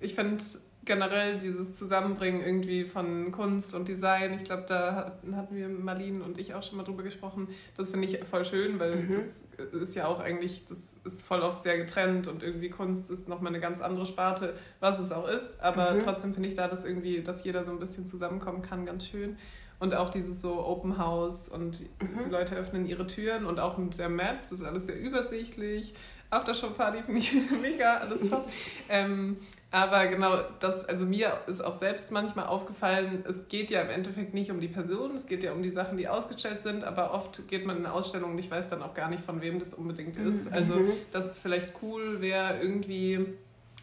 ich 0.00 0.14
finde 0.14 0.42
generell 0.84 1.38
dieses 1.38 1.74
Zusammenbringen 1.74 2.40
irgendwie 2.40 2.84
von 2.84 3.32
Kunst 3.32 3.74
und 3.74 3.88
Design, 3.88 4.34
ich 4.34 4.44
glaube, 4.44 4.64
da 4.66 5.16
hatten 5.34 5.56
wir 5.56 5.68
Marlene 5.68 6.22
und 6.22 6.38
ich 6.38 6.54
auch 6.54 6.62
schon 6.62 6.76
mal 6.76 6.84
drüber 6.84 7.02
gesprochen. 7.02 7.48
Das 7.76 7.90
finde 7.90 8.06
ich 8.06 8.24
voll 8.24 8.44
schön, 8.44 8.78
weil 8.78 8.96
mhm. 8.96 9.12
das 9.12 9.44
ist 9.72 9.94
ja 9.94 10.06
auch 10.06 10.20
eigentlich, 10.20 10.66
das 10.66 10.96
ist 11.04 11.22
voll 11.22 11.40
oft 11.40 11.62
sehr 11.62 11.78
getrennt 11.78 12.28
und 12.28 12.42
irgendwie 12.42 12.70
Kunst 12.70 13.10
ist 13.10 13.28
nochmal 13.28 13.52
eine 13.52 13.60
ganz 13.60 13.80
andere 13.80 14.06
Sparte, 14.06 14.54
was 14.80 14.98
es 14.98 15.12
auch 15.12 15.28
ist. 15.28 15.60
Aber 15.62 15.92
mhm. 15.92 16.00
trotzdem 16.00 16.34
finde 16.34 16.48
ich 16.48 16.54
da, 16.54 16.68
dass 16.68 16.84
irgendwie, 16.84 17.22
dass 17.22 17.44
jeder 17.44 17.64
so 17.64 17.70
ein 17.70 17.78
bisschen 17.78 18.06
zusammenkommen 18.06 18.62
kann, 18.62 18.86
ganz 18.86 19.06
schön. 19.06 19.36
Und 19.80 19.94
auch 19.94 20.10
dieses 20.10 20.40
so 20.40 20.64
Open 20.64 20.98
House 20.98 21.48
und 21.48 21.80
mhm. 21.80 22.24
die 22.24 22.30
Leute 22.30 22.54
öffnen 22.56 22.86
ihre 22.86 23.06
Türen 23.06 23.44
und 23.44 23.58
auch 23.58 23.76
mit 23.76 23.98
der 23.98 24.08
Map, 24.08 24.48
das 24.48 24.60
ist 24.60 24.66
alles 24.66 24.86
sehr 24.86 24.98
übersichtlich. 24.98 25.94
Aftershow-Party 26.30 27.02
finde 27.02 27.20
ich 27.20 27.32
mega, 27.62 27.98
alles 27.98 28.28
top. 28.28 28.48
ähm, 28.88 29.36
aber 29.74 30.06
genau, 30.06 30.38
das, 30.60 30.88
also 30.88 31.04
mir 31.04 31.32
ist 31.48 31.60
auch 31.60 31.74
selbst 31.74 32.12
manchmal 32.12 32.46
aufgefallen, 32.46 33.24
es 33.28 33.48
geht 33.48 33.72
ja 33.72 33.80
im 33.80 33.90
Endeffekt 33.90 34.32
nicht 34.32 34.52
um 34.52 34.60
die 34.60 34.68
Person, 34.68 35.16
es 35.16 35.26
geht 35.26 35.42
ja 35.42 35.50
um 35.50 35.64
die 35.64 35.72
Sachen, 35.72 35.96
die 35.96 36.06
ausgestellt 36.06 36.62
sind, 36.62 36.84
aber 36.84 37.12
oft 37.12 37.48
geht 37.48 37.66
man 37.66 37.78
in 37.78 37.84
eine 37.84 37.92
Ausstellung 37.92 38.30
und 38.30 38.38
ich 38.38 38.48
weiß 38.48 38.68
dann 38.68 38.82
auch 38.82 38.94
gar 38.94 39.10
nicht, 39.10 39.24
von 39.24 39.40
wem 39.40 39.58
das 39.58 39.74
unbedingt 39.74 40.16
ist. 40.16 40.48
Mhm. 40.48 40.54
Also, 40.54 40.80
dass 41.10 41.32
es 41.32 41.40
vielleicht 41.40 41.72
cool 41.82 42.20
wäre, 42.20 42.56
irgendwie. 42.60 43.26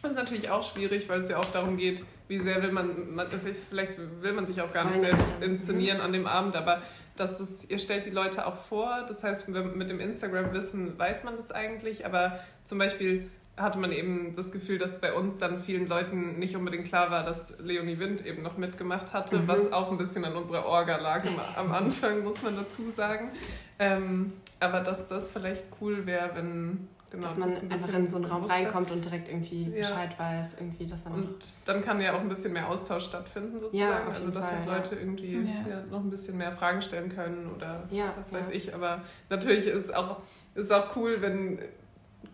Das 0.00 0.12
ist 0.12 0.16
natürlich 0.16 0.48
auch 0.48 0.62
schwierig, 0.62 1.10
weil 1.10 1.20
es 1.20 1.28
ja 1.28 1.36
auch 1.36 1.44
darum 1.52 1.76
geht, 1.76 2.02
wie 2.26 2.38
sehr 2.38 2.62
will 2.62 2.72
man, 2.72 3.14
man 3.14 3.26
vielleicht 3.28 3.98
will 4.22 4.32
man 4.32 4.46
sich 4.46 4.62
auch 4.62 4.72
gar 4.72 4.86
nicht 4.86 4.98
selbst 4.98 5.42
inszenieren 5.42 6.00
an 6.00 6.14
dem 6.14 6.26
Abend, 6.26 6.56
aber 6.56 6.80
dass 7.16 7.38
es, 7.38 7.68
ihr 7.68 7.78
stellt 7.78 8.06
die 8.06 8.10
Leute 8.10 8.46
auch 8.46 8.56
vor, 8.56 9.04
das 9.06 9.22
heißt, 9.22 9.46
mit 9.48 9.90
dem 9.90 10.00
Instagram-Wissen 10.00 10.98
weiß 10.98 11.24
man 11.24 11.36
das 11.36 11.52
eigentlich, 11.52 12.06
aber 12.06 12.40
zum 12.64 12.78
Beispiel 12.78 13.28
hatte 13.62 13.78
man 13.78 13.92
eben 13.92 14.34
das 14.36 14.52
Gefühl, 14.52 14.78
dass 14.78 15.00
bei 15.00 15.12
uns 15.12 15.38
dann 15.38 15.62
vielen 15.62 15.86
Leuten 15.86 16.38
nicht 16.38 16.56
unbedingt 16.56 16.86
klar 16.86 17.10
war, 17.10 17.24
dass 17.24 17.58
Leonie 17.60 17.98
Wind 17.98 18.26
eben 18.26 18.42
noch 18.42 18.56
mitgemacht 18.56 19.12
hatte, 19.12 19.38
mhm. 19.38 19.48
was 19.48 19.72
auch 19.72 19.90
ein 19.90 19.98
bisschen 19.98 20.24
an 20.24 20.34
unserer 20.34 20.66
Orga 20.66 20.96
lag 20.98 21.24
am 21.56 21.72
Anfang, 21.72 22.22
muss 22.24 22.42
man 22.42 22.56
dazu 22.56 22.90
sagen. 22.90 23.30
Ähm, 23.78 24.32
aber 24.60 24.80
dass 24.80 25.08
das 25.08 25.30
vielleicht 25.30 25.64
cool 25.80 26.06
wäre, 26.06 26.30
wenn 26.34 26.88
genau, 27.10 27.28
dass 27.28 27.38
man 27.38 27.50
das 27.50 27.62
ein 27.62 27.72
einfach 27.72 27.94
in 27.94 28.10
so 28.10 28.16
einen 28.16 28.26
Raum 28.26 28.44
reinkommt 28.44 28.90
und 28.90 29.04
direkt 29.04 29.28
irgendwie 29.28 29.64
ja. 29.70 29.88
Bescheid 29.88 30.18
weiß, 30.18 30.48
irgendwie 30.58 30.86
das 30.86 31.04
dann 31.04 31.12
Und 31.14 31.54
dann 31.64 31.82
kann 31.82 32.00
ja 32.00 32.14
auch 32.14 32.20
ein 32.20 32.28
bisschen 32.28 32.52
mehr 32.52 32.68
Austausch 32.68 33.04
stattfinden 33.04 33.60
sozusagen, 33.60 33.90
ja, 33.90 34.12
also 34.12 34.30
dass 34.30 34.46
Fall, 34.46 34.58
halt 34.58 34.66
Leute 34.66 34.94
ja. 34.94 35.00
irgendwie 35.00 35.34
ja. 35.34 35.82
noch 35.90 36.00
ein 36.00 36.10
bisschen 36.10 36.38
mehr 36.38 36.52
Fragen 36.52 36.82
stellen 36.82 37.08
können 37.08 37.50
oder 37.54 37.84
was 38.16 38.32
weiß 38.32 38.50
ich. 38.50 38.74
Aber 38.74 39.02
natürlich 39.30 39.66
ist 39.66 39.94
auch 39.94 40.20
ist 40.54 40.72
auch 40.72 40.94
cool, 40.96 41.22
wenn 41.22 41.58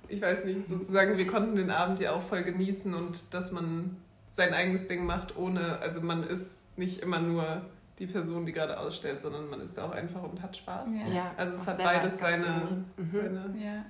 ich 0.09 0.23
weiß 0.23 0.45
nicht, 0.45 0.69
sozusagen, 0.69 1.17
wir 1.17 1.27
konnten 1.27 1.57
den 1.57 1.71
Abend 1.71 2.01
ja 2.01 2.13
auch 2.13 2.23
voll 2.23 2.43
genießen 2.43 2.95
und 2.95 3.33
dass 3.35 3.53
man 3.53 3.97
sein 4.33 4.55
eigenes 4.55 4.87
Ding 4.87 5.05
macht, 5.05 5.37
ohne, 5.37 5.79
also 5.81 6.01
man 6.01 6.23
ist 6.23 6.61
nicht 6.77 7.01
immer 7.01 7.21
nur 7.21 7.63
die 7.99 8.07
Person, 8.07 8.47
die 8.47 8.53
gerade 8.53 8.79
ausstellt, 8.79 9.21
sondern 9.21 9.51
man 9.51 9.61
ist 9.61 9.77
da 9.77 9.87
auch 9.87 9.93
einfach 9.93 10.23
und 10.23 10.41
hat 10.41 10.57
Spaß. 10.57 10.93
Ja. 11.13 11.33
Also 11.37 11.55
es 11.55 11.67
hat 11.67 11.79
beides 11.79 12.19
seine, 12.19 12.85
mhm. 12.97 13.11
seine 13.13 13.55
ja. 13.59 13.85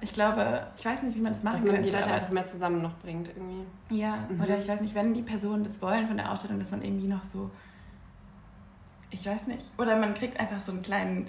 Ich 0.00 0.14
glaube, 0.14 0.66
ich 0.78 0.84
weiß 0.84 1.02
nicht, 1.02 1.14
wie 1.16 1.20
man 1.20 1.34
das 1.34 1.42
machen 1.42 1.56
Dass 1.56 1.64
man 1.64 1.74
könnte. 1.74 1.90
die 1.90 1.94
Leute 1.94 2.10
einfach 2.10 2.30
mehr 2.30 2.46
zusammen 2.46 2.80
noch 2.80 2.96
bringt 3.00 3.28
irgendwie. 3.28 3.66
Ja, 3.90 4.26
mhm. 4.30 4.40
oder 4.40 4.58
ich 4.58 4.66
weiß 4.66 4.80
nicht, 4.80 4.94
wenn 4.94 5.12
die 5.12 5.22
Personen 5.22 5.62
das 5.62 5.82
wollen 5.82 6.08
von 6.08 6.16
der 6.16 6.32
Ausstellung, 6.32 6.58
dass 6.58 6.70
man 6.70 6.82
irgendwie 6.82 7.06
noch 7.06 7.24
so, 7.24 7.50
ich 9.10 9.26
weiß 9.26 9.46
nicht, 9.48 9.70
oder 9.76 9.96
man 9.96 10.14
kriegt 10.14 10.40
einfach 10.40 10.60
so 10.60 10.72
einen 10.72 10.82
kleinen 10.82 11.28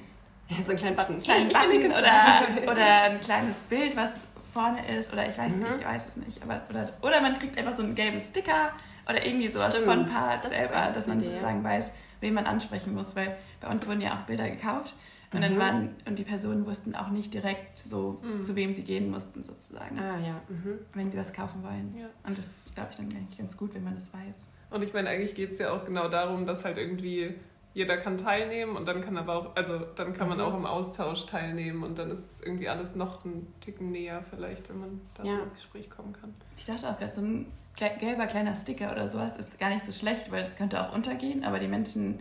so 0.63 0.71
einen 0.71 0.79
kleinen 0.79 0.95
Button. 0.95 1.21
Kleinen 1.21 1.49
Button 1.53 1.91
oder, 1.91 2.71
oder 2.71 3.03
ein 3.03 3.19
kleines 3.21 3.57
Bild, 3.63 3.95
was 3.95 4.27
vorne 4.53 4.79
ist 4.97 5.13
oder 5.13 5.29
ich 5.29 5.37
weiß 5.37 5.53
mhm. 5.53 5.59
nicht, 5.61 5.71
ich 5.79 5.85
weiß 5.85 6.07
es 6.09 6.17
nicht. 6.17 6.43
Aber, 6.43 6.61
oder, 6.69 6.89
oder 7.01 7.21
man 7.21 7.39
kriegt 7.39 7.57
einfach 7.57 7.75
so 7.75 7.83
einen 7.83 7.95
gelben 7.95 8.19
Sticker 8.19 8.71
oder 9.07 9.25
irgendwie 9.25 9.47
sowas 9.47 9.75
Stimmt. 9.75 9.87
von 9.87 10.05
Part 10.07 10.45
das 10.45 10.51
selber, 10.51 10.91
dass 10.93 11.07
man 11.07 11.19
Idee. 11.19 11.29
sozusagen 11.29 11.63
weiß, 11.63 11.91
wen 12.19 12.33
man 12.33 12.45
ansprechen 12.45 12.93
muss, 12.93 13.15
weil 13.15 13.35
bei 13.59 13.69
uns 13.69 13.87
wurden 13.87 14.01
ja 14.01 14.13
auch 14.13 14.25
Bilder 14.25 14.49
gekauft 14.49 14.93
und 15.33 15.39
mhm. 15.39 15.43
dann 15.43 15.59
waren 15.59 15.95
und 16.05 16.19
die 16.19 16.23
Personen 16.23 16.65
wussten 16.65 16.95
auch 16.95 17.09
nicht 17.09 17.33
direkt 17.33 17.79
so, 17.79 18.21
mhm. 18.21 18.43
zu 18.43 18.55
wem 18.55 18.73
sie 18.73 18.83
gehen 18.83 19.09
mussten 19.09 19.43
sozusagen. 19.43 19.97
Ah 19.97 20.19
ja. 20.19 20.41
Mhm. 20.49 20.79
Wenn 20.93 21.11
sie 21.11 21.17
was 21.17 21.33
kaufen 21.33 21.63
wollen. 21.63 21.95
Ja. 21.97 22.07
Und 22.23 22.37
das 22.37 22.45
ist, 22.45 22.75
glaube 22.75 22.89
ich, 22.91 22.97
dann 22.97 23.07
eigentlich 23.07 23.37
ganz 23.37 23.55
gut, 23.55 23.73
wenn 23.73 23.83
man 23.83 23.95
das 23.95 24.13
weiß. 24.13 24.39
Und 24.71 24.83
ich 24.83 24.93
meine, 24.93 25.09
eigentlich 25.09 25.35
geht 25.35 25.51
es 25.51 25.59
ja 25.59 25.71
auch 25.73 25.83
genau 25.85 26.07
darum, 26.07 26.45
dass 26.45 26.63
halt 26.63 26.77
irgendwie 26.77 27.35
jeder 27.73 27.97
kann 27.97 28.17
teilnehmen 28.17 28.75
und 28.75 28.85
dann 28.85 29.01
kann 29.01 29.17
aber 29.17 29.35
auch, 29.35 29.55
also 29.55 29.79
dann 29.95 30.13
kann 30.13 30.27
man 30.27 30.37
Mhm. 30.39 30.43
auch 30.43 30.53
im 30.55 30.65
Austausch 30.65 31.25
teilnehmen 31.25 31.83
und 31.83 31.97
dann 31.97 32.11
ist 32.11 32.31
es 32.31 32.41
irgendwie 32.41 32.67
alles 32.69 32.95
noch 32.95 33.23
ein 33.23 33.47
Ticken 33.61 33.91
näher 33.91 34.23
vielleicht, 34.29 34.67
wenn 34.69 34.79
man 34.79 35.01
da 35.15 35.23
Ja. 35.23 35.37
so 35.37 35.43
ins 35.43 35.55
Gespräch 35.55 35.89
kommen 35.89 36.13
kann. 36.13 36.33
Ich 36.57 36.65
dachte 36.65 36.89
auch 36.89 36.97
gerade, 36.99 37.13
so 37.13 37.21
ein 37.21 37.45
gelber 37.75 38.27
kleiner 38.27 38.55
Sticker 38.55 38.91
oder 38.91 39.07
sowas 39.07 39.35
ist 39.37 39.57
gar 39.59 39.69
nicht 39.69 39.85
so 39.85 39.91
schlecht, 39.93 40.29
weil 40.31 40.43
es 40.43 40.55
könnte 40.57 40.81
auch 40.85 40.93
untergehen, 40.93 41.43
aber 41.45 41.59
die 41.59 41.67
Menschen, 41.69 42.19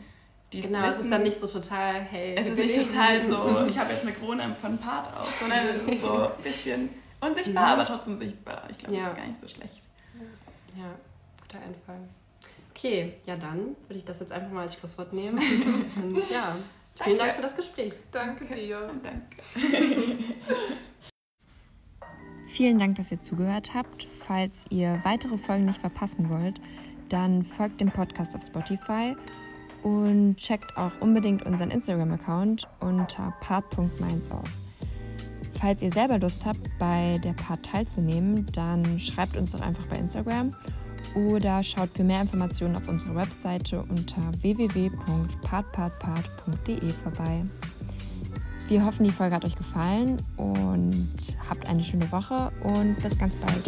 die 0.52 0.60
es 0.60 0.66
Genau, 0.66 0.78
wissen, 0.82 0.90
es 0.98 1.04
ist 1.04 1.10
dann 1.12 1.22
nicht 1.24 1.40
so 1.40 1.46
total 1.48 1.94
hell. 2.00 2.36
es 2.38 2.48
ist 2.48 2.56
nicht 2.56 2.74
total 2.76 3.26
so, 3.26 3.66
ich 3.68 3.76
habe 3.78 3.92
jetzt 3.92 4.02
eine 4.02 4.12
Krone 4.12 4.54
von 4.60 4.78
Part 4.78 5.08
auf, 5.16 5.34
sondern 5.40 5.66
es 5.68 5.78
ist 5.82 6.00
so 6.00 6.22
ein 6.36 6.42
bisschen 6.44 6.88
unsichtbar, 7.20 7.66
Mhm. 7.74 7.80
aber 7.80 7.84
trotzdem 7.84 8.14
sichtbar. 8.16 8.62
Ich 8.70 8.78
glaube, 8.78 8.94
Ja. 8.94 9.00
das 9.02 9.10
ist 9.10 9.16
gar 9.16 9.26
nicht 9.26 9.40
so 9.40 9.48
schlecht. 9.48 9.80
Ja, 10.76 10.84
guter 11.42 11.58
Einfall. 11.64 12.08
Okay, 12.82 13.12
ja 13.26 13.36
dann 13.36 13.76
würde 13.88 13.96
ich 13.96 14.06
das 14.06 14.20
jetzt 14.20 14.32
einfach 14.32 14.50
mal 14.50 14.62
als 14.62 14.74
Schlusswort 14.74 15.12
nehmen. 15.12 15.38
Und 15.96 16.16
ja, 16.30 16.56
vielen 17.02 17.18
Danke. 17.18 17.18
Dank 17.18 17.36
für 17.36 17.42
das 17.42 17.56
Gespräch. 17.56 17.92
Danke 18.10 18.46
dir. 18.54 18.90
Und 18.90 19.04
danke. 19.04 19.36
Vielen 22.48 22.78
Dank, 22.78 22.96
dass 22.96 23.12
ihr 23.12 23.20
zugehört 23.20 23.74
habt. 23.74 24.04
Falls 24.04 24.64
ihr 24.70 24.98
weitere 25.04 25.36
Folgen 25.36 25.66
nicht 25.66 25.78
verpassen 25.78 26.30
wollt, 26.30 26.58
dann 27.10 27.42
folgt 27.42 27.82
dem 27.82 27.90
Podcast 27.90 28.34
auf 28.34 28.42
Spotify 28.42 29.14
und 29.82 30.36
checkt 30.36 30.74
auch 30.78 30.92
unbedingt 31.00 31.44
unseren 31.44 31.70
Instagram-Account 31.70 32.66
unter 32.80 33.34
part.mainz 33.40 34.30
aus. 34.30 34.64
Falls 35.60 35.82
ihr 35.82 35.92
selber 35.92 36.18
Lust 36.18 36.46
habt, 36.46 36.60
bei 36.78 37.18
der 37.22 37.34
Part 37.34 37.66
teilzunehmen, 37.66 38.46
dann 38.52 38.98
schreibt 38.98 39.36
uns 39.36 39.52
doch 39.52 39.60
einfach 39.60 39.86
bei 39.86 39.98
Instagram 39.98 40.54
oder 41.14 41.62
schaut 41.62 41.90
für 41.94 42.02
mehr 42.04 42.22
Informationen 42.22 42.74
auf 42.76 42.88
unserer 42.88 43.16
Webseite 43.16 43.82
unter 43.82 44.22
www.partpartpart.de 44.40 46.92
vorbei. 46.92 47.44
Wir 48.68 48.82
hoffen, 48.84 49.04
die 49.04 49.10
Folge 49.10 49.34
hat 49.34 49.44
euch 49.44 49.56
gefallen 49.56 50.22
und 50.36 51.18
habt 51.48 51.66
eine 51.66 51.82
schöne 51.82 52.12
Woche 52.12 52.52
und 52.62 52.94
bis 53.02 53.18
ganz 53.18 53.34
bald. 53.36 53.64